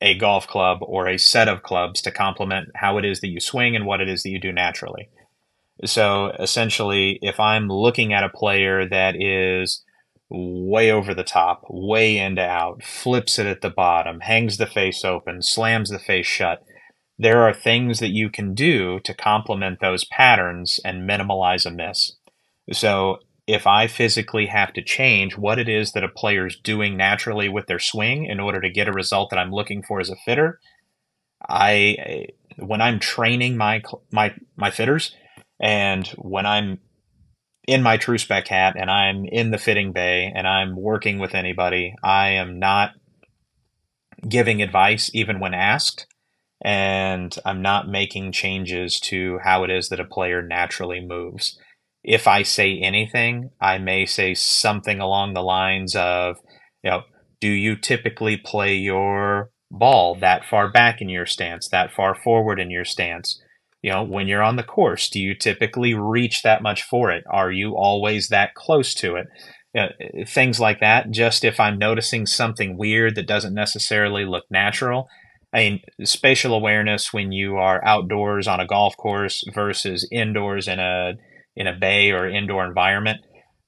[0.00, 3.40] a golf club or a set of clubs to complement how it is that you
[3.40, 5.08] swing and what it is that you do naturally.
[5.84, 9.82] So essentially, if I'm looking at a player that is
[10.32, 15.04] way over the top, way into out, flips it at the bottom, hangs the face
[15.04, 16.64] open, slams the face shut,
[17.18, 22.16] there are things that you can do to complement those patterns and minimalize a miss.
[22.72, 27.48] So if I physically have to change what it is that a player's doing naturally
[27.48, 30.16] with their swing in order to get a result that I'm looking for as a
[30.24, 30.60] fitter,
[31.46, 32.24] I eh,
[32.56, 35.14] when I'm training my my my fitters
[35.60, 36.78] and when I'm
[37.66, 41.34] in my true spec hat and I'm in the fitting bay and I'm working with
[41.34, 42.92] anybody, I am not
[44.28, 46.06] giving advice even when asked
[46.64, 51.58] and I'm not making changes to how it is that a player naturally moves.
[52.04, 56.36] If I say anything, I may say something along the lines of,
[56.82, 57.02] you know,
[57.40, 62.60] do you typically play your ball that far back in your stance, that far forward
[62.60, 63.40] in your stance?
[63.82, 67.24] You know, when you're on the course, do you typically reach that much for it?
[67.28, 69.26] Are you always that close to it?
[69.74, 71.10] You know, things like that.
[71.10, 75.08] Just if I'm noticing something weird that doesn't necessarily look natural,
[75.52, 80.78] I mean, spatial awareness when you are outdoors on a golf course versus indoors in
[80.78, 81.14] a
[81.54, 83.20] in a bay or indoor environment,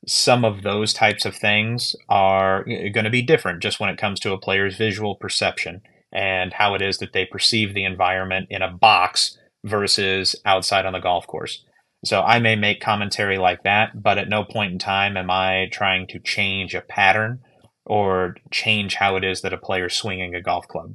[0.06, 3.98] some of those types of things are uh, going to be different just when it
[3.98, 8.46] comes to a player's visual perception and how it is that they perceive the environment
[8.48, 11.64] in a box versus outside on the golf course.
[12.04, 15.68] So I may make commentary like that, but at no point in time am I
[15.72, 17.40] trying to change a pattern
[17.86, 20.94] or change how it is that a player's swinging a golf club.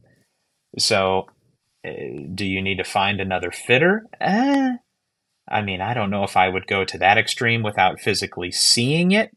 [0.78, 1.28] So,
[1.86, 1.92] uh,
[2.34, 4.06] do you need to find another fitter?
[4.22, 4.74] Eh,
[5.48, 9.12] I mean, I don't know if I would go to that extreme without physically seeing
[9.12, 9.32] it.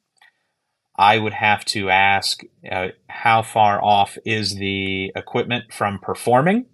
[0.96, 6.66] I would have to ask uh, how far off is the equipment from performing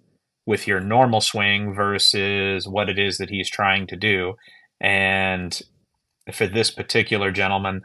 [0.45, 4.33] with your normal swing versus what it is that he's trying to do.
[4.81, 5.59] And
[6.33, 7.81] for this particular gentleman,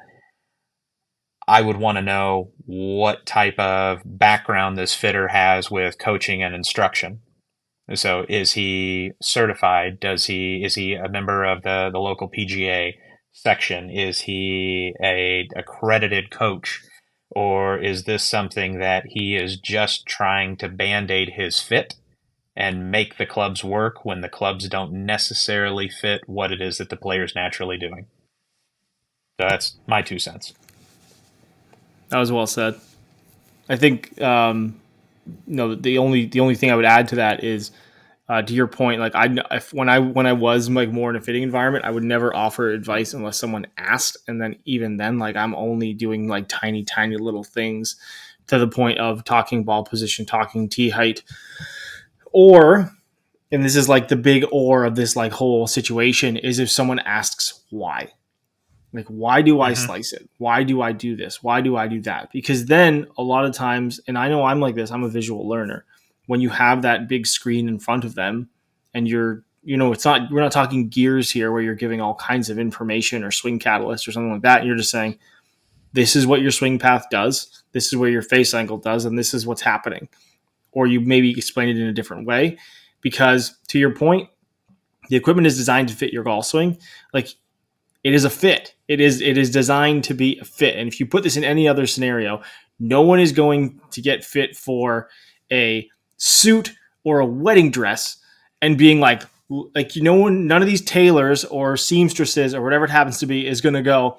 [1.47, 6.55] I would want to know what type of background this fitter has with coaching and
[6.55, 7.21] instruction.
[7.93, 10.01] So, is he certified?
[10.01, 12.95] Does he is he a member of the the local PGA
[13.33, 13.91] section?
[13.91, 16.81] Is he a accredited coach,
[17.29, 21.97] or is this something that he is just trying to band aid his fit
[22.57, 26.91] and make the clubs work when the clubs don't necessarily fit what it is that
[26.91, 28.07] the player's naturally doing?
[29.41, 30.55] So that's my two cents.
[32.11, 32.79] That was well said.
[33.69, 34.81] I think um,
[35.47, 37.73] know the only the only thing I would add to that is
[38.29, 39.01] uh, to your point.
[39.01, 41.91] Like I if, when I when I was like more in a fitting environment, I
[41.91, 46.29] would never offer advice unless someone asked, and then even then, like I'm only doing
[46.29, 47.97] like tiny tiny little things
[48.47, 51.23] to the point of talking ball position, talking tee height,
[52.35, 52.91] or
[53.51, 56.99] and this is like the big or of this like whole situation is if someone
[56.99, 58.11] asks why
[58.93, 59.77] like, why do I Mhm.
[59.87, 60.29] slice it?
[60.39, 61.43] Why do I do this?
[61.43, 62.31] Why do I do that?
[62.33, 65.49] Because then a lot of times, and I know I'm like this, I'm a visual
[65.49, 65.85] learner.
[66.27, 68.51] When you have that big screen in front of them
[68.95, 72.15] and you're, you know, it's not, we're not talking gears here where you're giving all
[72.15, 74.59] kinds of information or swing catalyst or something like that.
[74.61, 75.19] and You're just saying,
[75.93, 77.65] this is what your swing path does.
[77.73, 79.05] This is where your face angle does.
[79.07, 80.09] And this is what's happening.
[80.75, 82.59] Or you maybe explain it in a different way.
[83.01, 84.29] Because to your point,
[85.09, 86.79] the equipment is designed to fit your golf swing.
[87.13, 87.29] Like
[88.03, 88.75] it is a fit.
[88.89, 90.77] It is it is designed to be a fit.
[90.77, 92.43] And if you put this in any other scenario,
[92.79, 95.09] no one is going to get fit for
[95.51, 98.17] a suit or a wedding dress
[98.63, 99.23] and being like,
[99.75, 103.47] like you know none of these tailors or seamstresses or whatever it happens to be
[103.47, 104.19] is going to go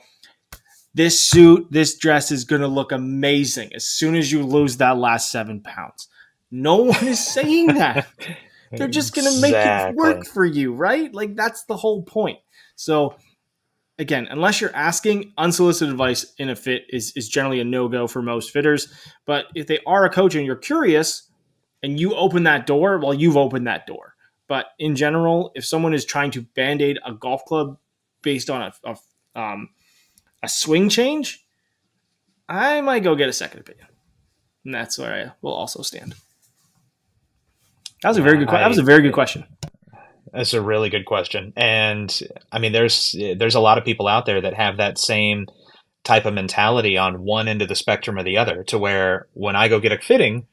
[0.93, 4.97] this suit this dress is going to look amazing as soon as you lose that
[4.97, 6.07] last seven pounds
[6.55, 8.07] no one is saying that.
[8.71, 11.13] They're just going to make it work for you right?
[11.13, 12.39] Like that's the whole point.
[12.75, 13.15] So
[13.99, 18.21] again unless you're asking unsolicited advice in a fit is, is generally a no-go for
[18.21, 18.91] most fitters.
[19.25, 21.29] But if they are a coach and you're curious
[21.83, 24.15] and you open that door well you've opened that door.
[24.47, 27.77] But in general, if someone is trying to band aid a golf club
[28.21, 29.69] based on a, a, um,
[30.43, 31.43] a swing change,
[32.47, 33.87] I might go get a second opinion.
[34.63, 36.15] And that's where I will also stand.
[38.01, 38.49] That was a very good.
[38.49, 39.45] that was a very good question.
[40.33, 42.21] That's a really good question, and
[42.51, 45.45] I mean, there's there's a lot of people out there that have that same
[46.03, 48.63] type of mentality on one end of the spectrum or the other.
[48.65, 50.47] To where when I go get a fitting,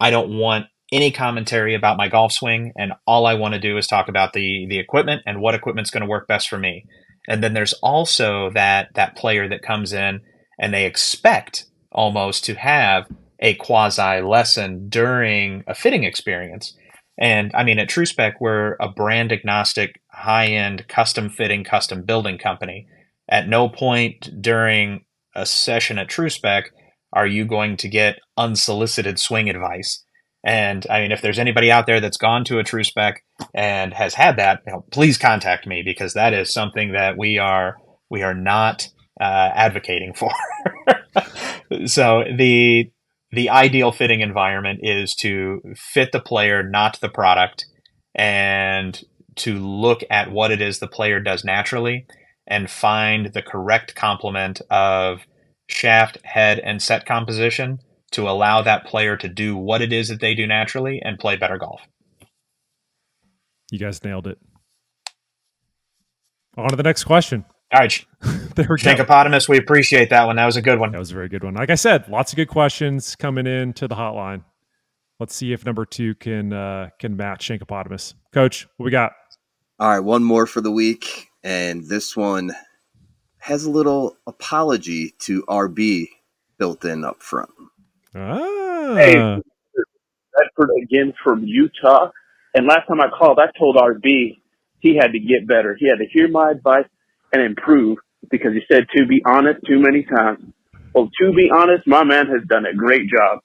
[0.00, 3.76] I don't want any commentary about my golf swing, and all I want to do
[3.76, 6.84] is talk about the the equipment and what equipment's going to work best for me.
[7.28, 10.20] And then there's also that that player that comes in
[10.58, 13.06] and they expect almost to have
[13.38, 16.74] a quasi lesson during a fitting experience.
[17.18, 22.38] And I mean, at TrueSpec, we're a brand agnostic, high end, custom fitting, custom building
[22.38, 22.86] company.
[23.28, 25.04] At no point during
[25.34, 26.64] a session at TrueSpec
[27.12, 30.04] are you going to get unsolicited swing advice.
[30.44, 33.16] And I mean, if there's anybody out there that's gone to a TrueSpec
[33.54, 37.38] and has had that, you know, please contact me because that is something that we
[37.38, 37.76] are
[38.10, 38.88] we are not
[39.20, 40.30] uh, advocating for.
[41.86, 42.90] so the
[43.30, 47.66] the ideal fitting environment is to fit the player, not the product,
[48.14, 49.02] and
[49.36, 52.06] to look at what it is the player does naturally
[52.46, 55.20] and find the correct complement of
[55.68, 57.78] shaft, head, and set composition
[58.10, 61.36] to allow that player to do what it is that they do naturally and play
[61.36, 61.82] better golf.
[63.70, 64.38] You guys nailed it.
[66.56, 67.44] On to the next question.
[67.72, 68.04] All right.
[68.22, 68.94] there we go.
[68.94, 70.36] Shankopotamus, we appreciate that one.
[70.36, 70.92] That was a good one.
[70.92, 71.54] That was a very good one.
[71.54, 74.44] Like I said, lots of good questions coming in to the hotline.
[75.20, 78.14] Let's see if number two can uh, can match Shankopotamus.
[78.32, 79.12] Coach, what we got?
[79.80, 82.52] All right, one more for the week, and this one
[83.38, 86.08] has a little apology to RB
[86.58, 87.50] built in up front.
[88.14, 88.94] Ah.
[88.96, 92.10] Hey, Bedford again from Utah.
[92.54, 94.38] And last time I called, I told RB
[94.80, 95.76] he had to get better.
[95.78, 96.86] He had to hear my advice
[97.32, 97.98] and improve
[98.30, 100.44] because he said to be honest too many times.
[100.94, 103.40] Well, to be honest, my man has done a great job.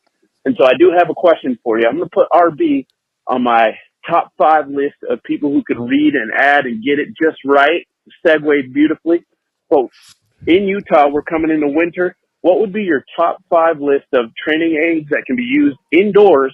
[0.46, 1.88] And so I do have a question for you.
[1.88, 2.86] I'm going to put RB
[3.28, 3.72] on my
[4.10, 7.88] top five list of people who can read and add and get it just right,
[8.26, 9.24] segue beautifully.
[9.70, 10.16] Folks,
[10.48, 14.76] in Utah, we're coming into winter what would be your top five list of training
[14.76, 16.54] aids that can be used indoors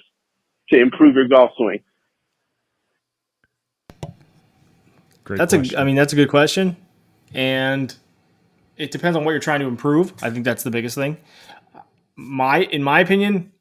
[0.70, 1.80] to improve your golf swing?
[5.24, 5.76] Great that's question.
[5.76, 6.76] a I mean that's a good question.
[7.34, 7.94] And
[8.76, 10.12] it depends on what you're trying to improve.
[10.22, 11.16] I think that's the biggest thing.
[12.16, 13.52] My in my opinion,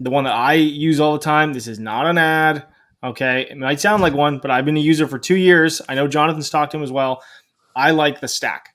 [0.00, 2.64] the one that I use all the time, this is not an ad.
[3.02, 3.46] Okay.
[3.50, 5.82] It might sound like one, but I've been a user for two years.
[5.88, 7.22] I know Jonathan's talked to him as well.
[7.76, 8.74] I like the stack.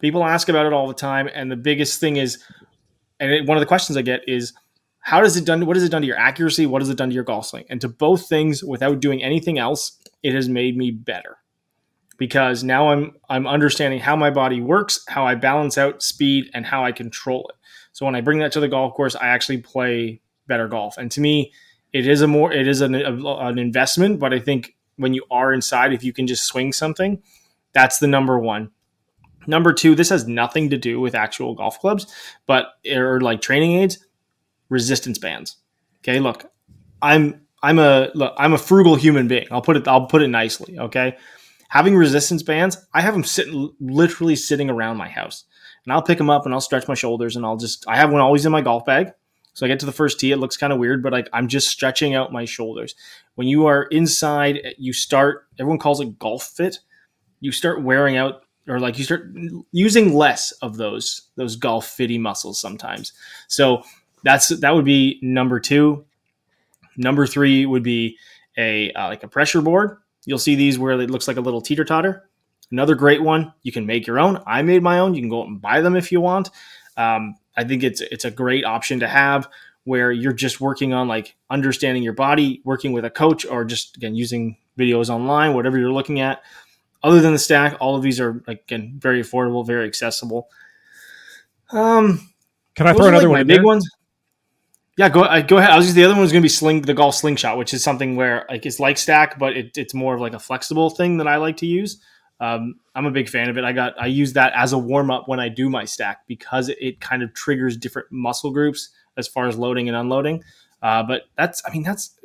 [0.00, 2.42] People ask about it all the time, and the biggest thing is,
[3.20, 4.52] and it, one of the questions I get is,
[4.98, 5.64] how does it done?
[5.66, 6.66] What has it done to your accuracy?
[6.66, 7.64] What has it done to your golf swing?
[7.68, 11.36] And to both things, without doing anything else, it has made me better
[12.22, 16.64] because now I'm I'm understanding how my body works, how I balance out speed, and
[16.64, 17.56] how I control it.
[17.90, 20.96] So when I bring that to the golf course, I actually play better golf.
[20.98, 21.52] And to me,
[21.92, 25.24] it is a more it is an, a, an investment, but I think when you
[25.32, 27.20] are inside, if you can just swing something,
[27.72, 28.70] that's the number one.
[29.48, 32.06] Number two, this has nothing to do with actual golf clubs,
[32.46, 33.98] but or like training aids,
[34.68, 35.56] resistance bands.
[36.04, 36.48] Okay, look,
[37.02, 39.48] I'm I'm a look, I'm a frugal human being.
[39.50, 40.78] I'll put it I'll put it nicely.
[40.78, 41.16] Okay,
[41.72, 45.44] having resistance bands, I have them sitting literally sitting around my house,
[45.86, 48.12] and I'll pick them up and I'll stretch my shoulders and I'll just I have
[48.12, 49.12] one always in my golf bag.
[49.54, 51.48] So I get to the first tee, it looks kind of weird, but like I'm
[51.48, 52.94] just stretching out my shoulders.
[53.36, 55.46] When you are inside, you start.
[55.58, 56.78] Everyone calls it golf fit.
[57.40, 59.32] You start wearing out or like you start
[59.72, 63.14] using less of those those golf fitty muscles sometimes.
[63.48, 63.82] So
[64.24, 66.04] that's that would be number two.
[66.98, 68.18] Number three would be
[68.58, 70.01] a uh, like a pressure board.
[70.24, 72.28] You'll see these where it looks like a little teeter totter.
[72.70, 73.52] Another great one.
[73.62, 74.42] You can make your own.
[74.46, 75.14] I made my own.
[75.14, 76.50] You can go out and buy them if you want.
[76.96, 79.48] Um, I think it's it's a great option to have
[79.84, 83.96] where you're just working on like understanding your body, working with a coach, or just
[83.96, 86.42] again using videos online, whatever you're looking at
[87.02, 90.48] other than the stack, all of these are again very affordable, very accessible.
[91.70, 92.28] Um,
[92.74, 93.40] can I throw another like one?
[93.40, 93.88] My big ones.
[94.98, 95.70] Yeah, go uh, go ahead.
[95.70, 97.72] I was just the other one was going to be sling the golf slingshot, which
[97.72, 100.90] is something where like it's like stack, but it, it's more of like a flexible
[100.90, 101.98] thing that I like to use.
[102.40, 103.64] Um, I'm a big fan of it.
[103.64, 106.68] I got I use that as a warm up when I do my stack because
[106.68, 110.42] it, it, kind of triggers different muscle groups as far as loading and unloading.
[110.82, 112.18] Uh, but that's I mean that's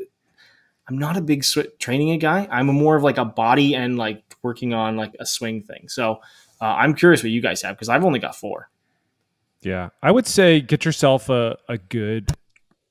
[0.89, 2.47] I'm not a big sw- training a guy.
[2.51, 5.87] I'm more of like a body and like working on like a swing thing.
[5.87, 6.19] So
[6.59, 8.69] uh, I'm curious what you guys have because I've only got four.
[9.61, 12.35] Yeah, I would say get yourself a, a good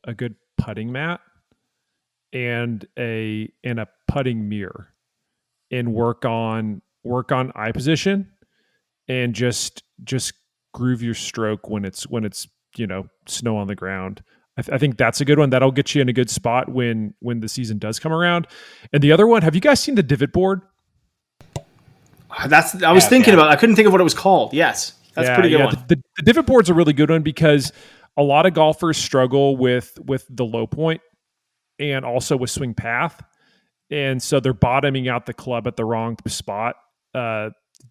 [0.06, 1.20] a good putting mat
[2.32, 4.88] and a and a putting mirror
[5.70, 8.30] and work on work on eye position
[9.08, 10.32] and just just
[10.72, 14.22] groove your stroke when it's when it's you know snow on the ground.
[14.58, 15.50] I, th- I, think that's a good one.
[15.50, 18.46] That'll get you in a good spot when when the season does come around.
[18.92, 20.62] And the other one have you guys seen the divot board?
[22.38, 23.40] Uh, that's i was yeah, thinking yeah.
[23.40, 24.52] about i couldn't think of what it was called.
[24.52, 24.94] Yes.
[25.14, 25.74] That's yeah, pretty good one.
[25.88, 27.72] The, the, the divot board's a really good one because
[28.16, 31.00] a lot of golfers struggle with with the low point
[31.78, 33.22] and also with swing path.
[33.90, 36.76] And so they're bottoming out the club at the wrong spot.
[37.14, 37.50] Uh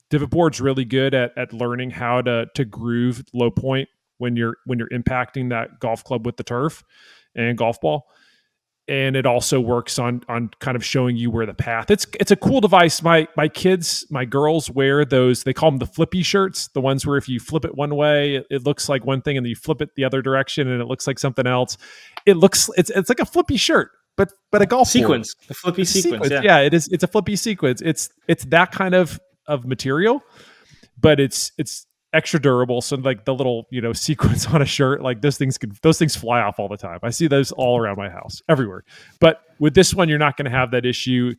[0.10, 4.58] divot board's really good at at learning how to to groove low point when you're
[4.66, 6.84] when you're impacting that golf club with the turf
[7.36, 8.08] and golf ball
[8.88, 11.90] and it also works on on kind of showing you where the path.
[11.90, 13.02] It's it's a cool device.
[13.02, 15.44] My my kids, my girls wear those.
[15.44, 18.36] They call them the flippy shirts, the ones where if you flip it one way,
[18.36, 20.82] it, it looks like one thing, and then you flip it the other direction, and
[20.82, 21.78] it looks like something else.
[22.26, 25.48] It looks it's it's like a flippy shirt, but but a golf sequence, board.
[25.48, 26.26] the flippy sequence.
[26.26, 26.32] sequence.
[26.32, 26.60] Yeah.
[26.60, 26.88] yeah, it is.
[26.90, 27.82] It's a flippy sequence.
[27.82, 30.24] It's it's that kind of of material,
[31.00, 32.82] but it's it's extra durable.
[32.82, 36.00] So like the little, you know, sequence on a shirt, like those things can those
[36.00, 37.00] things fly off all the time.
[37.04, 38.84] I see those all around my house, everywhere.
[39.20, 41.36] But with this one, you're not going to have that issue.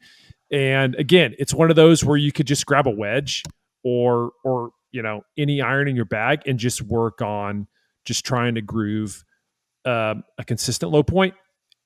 [0.52, 3.42] And again, it's one of those where you could just grab a wedge
[3.82, 7.66] or or you know any iron in your bag and just work on
[8.04, 9.24] just trying to groove
[9.84, 11.34] um, a consistent low point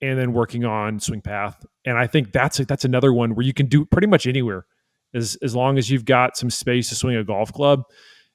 [0.02, 1.64] and then working on swing path.
[1.84, 4.66] And I think that's a, that's another one where you can do pretty much anywhere
[5.14, 7.84] as as long as you've got some space to swing a golf club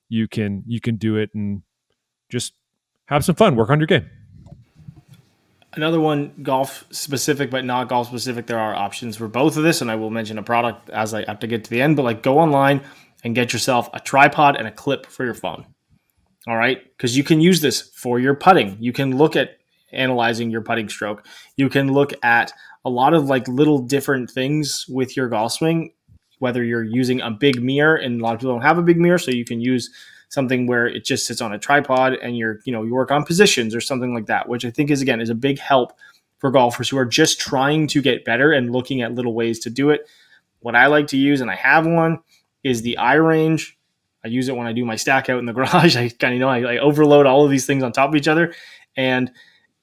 [0.10, 1.62] you can you can do it and
[2.30, 2.53] just
[3.06, 4.10] have some fun, work on your game.
[5.74, 8.47] Another one, golf specific, but not golf specific.
[8.47, 11.26] There are options for both of this, and I will mention a product as I
[11.26, 11.97] have to get to the end.
[11.97, 12.82] But like, go online
[13.24, 15.66] and get yourself a tripod and a clip for your phone.
[16.47, 18.78] All right, because you can use this for your putting.
[18.80, 19.58] You can look at
[19.91, 21.26] analyzing your putting stroke.
[21.58, 22.53] You can look at
[22.86, 25.91] a lot of like little different things with your golf swing
[26.40, 28.98] whether you're using a big mirror and a lot of people don't have a big
[28.98, 29.90] mirror so you can use
[30.30, 33.24] something where it just sits on a tripod and you're you know you work on
[33.24, 35.94] positions or something like that which i think is again is a big help
[36.40, 39.70] for golfers who are just trying to get better and looking at little ways to
[39.70, 40.08] do it
[40.60, 42.20] what i like to use and i have one
[42.64, 43.78] is the eye range.
[44.24, 46.40] i use it when i do my stack out in the garage i kind of
[46.40, 48.54] know I, I overload all of these things on top of each other
[48.98, 49.32] and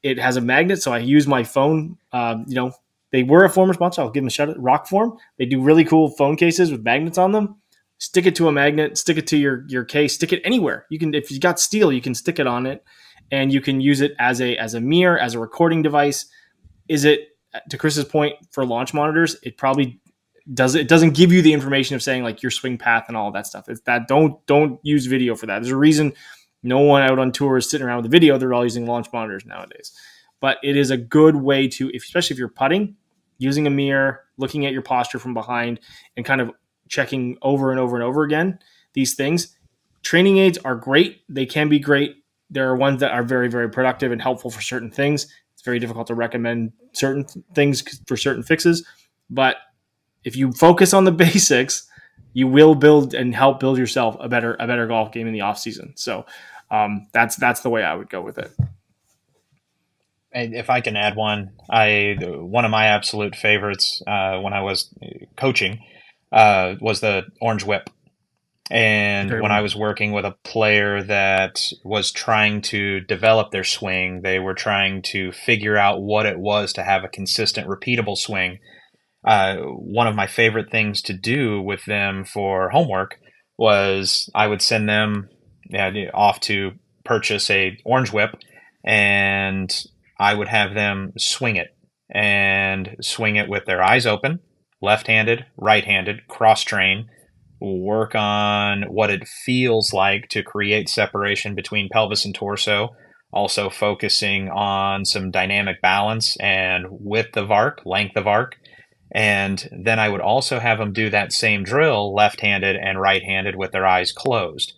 [0.02, 2.72] it has a magnet so i use my phone uh, you know
[3.12, 4.02] they were a former sponsor.
[4.02, 4.56] I'll give them a shout out.
[4.56, 5.18] Rokform.
[5.38, 7.56] They do really cool phone cases with magnets on them.
[7.98, 8.98] Stick it to a magnet.
[8.98, 10.14] Stick it to your your case.
[10.14, 10.86] Stick it anywhere.
[10.90, 12.82] You can if you got steel, you can stick it on it,
[13.30, 16.26] and you can use it as a as a mirror, as a recording device.
[16.88, 17.28] Is it
[17.70, 19.36] to Kris's point for launch monitors?
[19.42, 20.00] It probably
[20.52, 20.74] does.
[20.74, 23.46] It doesn't give you the information of saying like your swing path and all that
[23.46, 23.68] stuff.
[23.68, 25.60] It's that don't don't use video for that.
[25.60, 26.14] There's a reason
[26.62, 28.38] no one out on tour is sitting around with a video.
[28.38, 29.92] They're all using launch monitors nowadays.
[30.40, 32.96] But it is a good way to, especially if you're putting,
[33.42, 35.80] using a mirror, looking at your posture from behind,
[36.16, 36.52] and kind of
[36.88, 38.58] checking over and over and over again
[38.94, 39.56] these things.
[40.02, 41.22] Training aids are great.
[41.28, 42.16] They can be great.
[42.50, 45.26] There are ones that are very, very productive and helpful for certain things.
[45.54, 47.24] It's very difficult to recommend certain
[47.54, 48.86] things for certain fixes.
[49.30, 49.56] But
[50.24, 51.88] if you focus on the basics,
[52.34, 55.42] you will build and help build yourself a better a better golf game in the
[55.42, 55.92] off season.
[55.96, 56.26] So
[56.70, 58.52] um, that's that's the way I would go with it
[60.34, 64.92] if I can add one, I one of my absolute favorites uh, when I was
[65.36, 65.80] coaching
[66.32, 67.90] uh, was the Orange Whip.
[68.70, 69.58] And Very when well.
[69.58, 74.54] I was working with a player that was trying to develop their swing, they were
[74.54, 78.60] trying to figure out what it was to have a consistent, repeatable swing.
[79.24, 83.18] Uh, one of my favorite things to do with them for homework
[83.58, 85.28] was I would send them
[86.14, 86.72] off to
[87.04, 88.36] purchase a orange whip
[88.84, 89.70] and
[90.22, 91.76] I would have them swing it
[92.08, 94.38] and swing it with their eyes open,
[94.80, 97.08] left handed, right handed, cross train,
[97.60, 102.90] work on what it feels like to create separation between pelvis and torso,
[103.32, 108.54] also focusing on some dynamic balance and width of arc, length of arc.
[109.12, 113.24] And then I would also have them do that same drill left handed and right
[113.24, 114.72] handed with their eyes closed.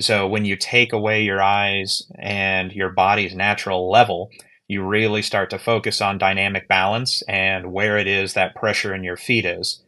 [0.00, 4.30] So when you take away your eyes and your body's natural level,
[4.70, 9.02] you really start to focus on dynamic balance and where it is that pressure in
[9.02, 9.82] your feet is.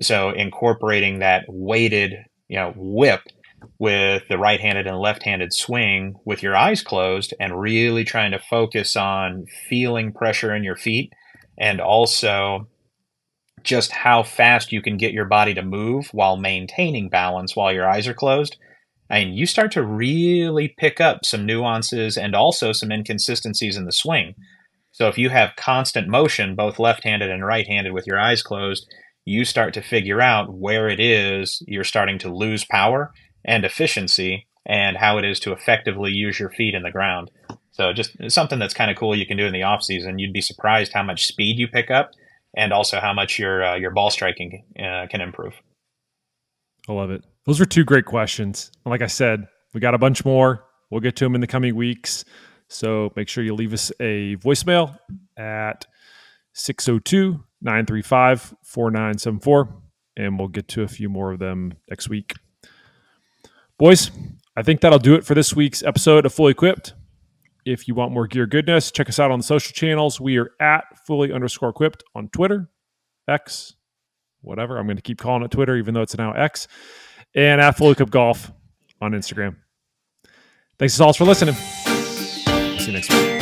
[0.00, 2.14] So incorporating that weighted,
[2.46, 3.22] you know, whip
[3.80, 8.94] with the right-handed and left-handed swing with your eyes closed and really trying to focus
[8.94, 11.12] on feeling pressure in your feet
[11.58, 12.68] and also
[13.64, 17.90] just how fast you can get your body to move while maintaining balance while your
[17.90, 18.56] eyes are closed
[19.10, 23.92] and you start to really pick up some nuances and also some inconsistencies in the
[23.92, 24.34] swing.
[24.92, 28.86] So if you have constant motion, both left-handed and right-handed with your eyes closed,
[29.24, 33.12] you start to figure out where it is you're starting to lose power
[33.44, 37.30] and efficiency and how it is to effectively use your feet in the ground.
[37.70, 40.18] So just something that's kind of cool you can do in the off season.
[40.18, 42.10] You'd be surprised how much speed you pick up
[42.56, 45.54] and also how much your uh, your ball striking uh, can improve.
[46.88, 47.24] I love it.
[47.44, 48.70] Those were two great questions.
[48.84, 50.64] Like I said, we got a bunch more.
[50.90, 52.24] We'll get to them in the coming weeks.
[52.68, 54.98] So make sure you leave us a voicemail
[55.36, 55.86] at
[56.54, 59.82] 602 935 4974,
[60.16, 62.34] and we'll get to a few more of them next week.
[63.78, 64.10] Boys,
[64.56, 66.94] I think that'll do it for this week's episode of Fully Equipped.
[67.64, 70.20] If you want more gear goodness, check us out on the social channels.
[70.20, 72.70] We are at fully underscore equipped on Twitter,
[73.28, 73.74] X,
[74.40, 74.78] whatever.
[74.78, 76.68] I'm going to keep calling it Twitter, even though it's now X,
[77.34, 78.50] and at Fully Equipped Golf
[79.00, 79.56] on Instagram.
[80.78, 81.54] Thanks as always for listening.
[81.54, 83.37] See you next week.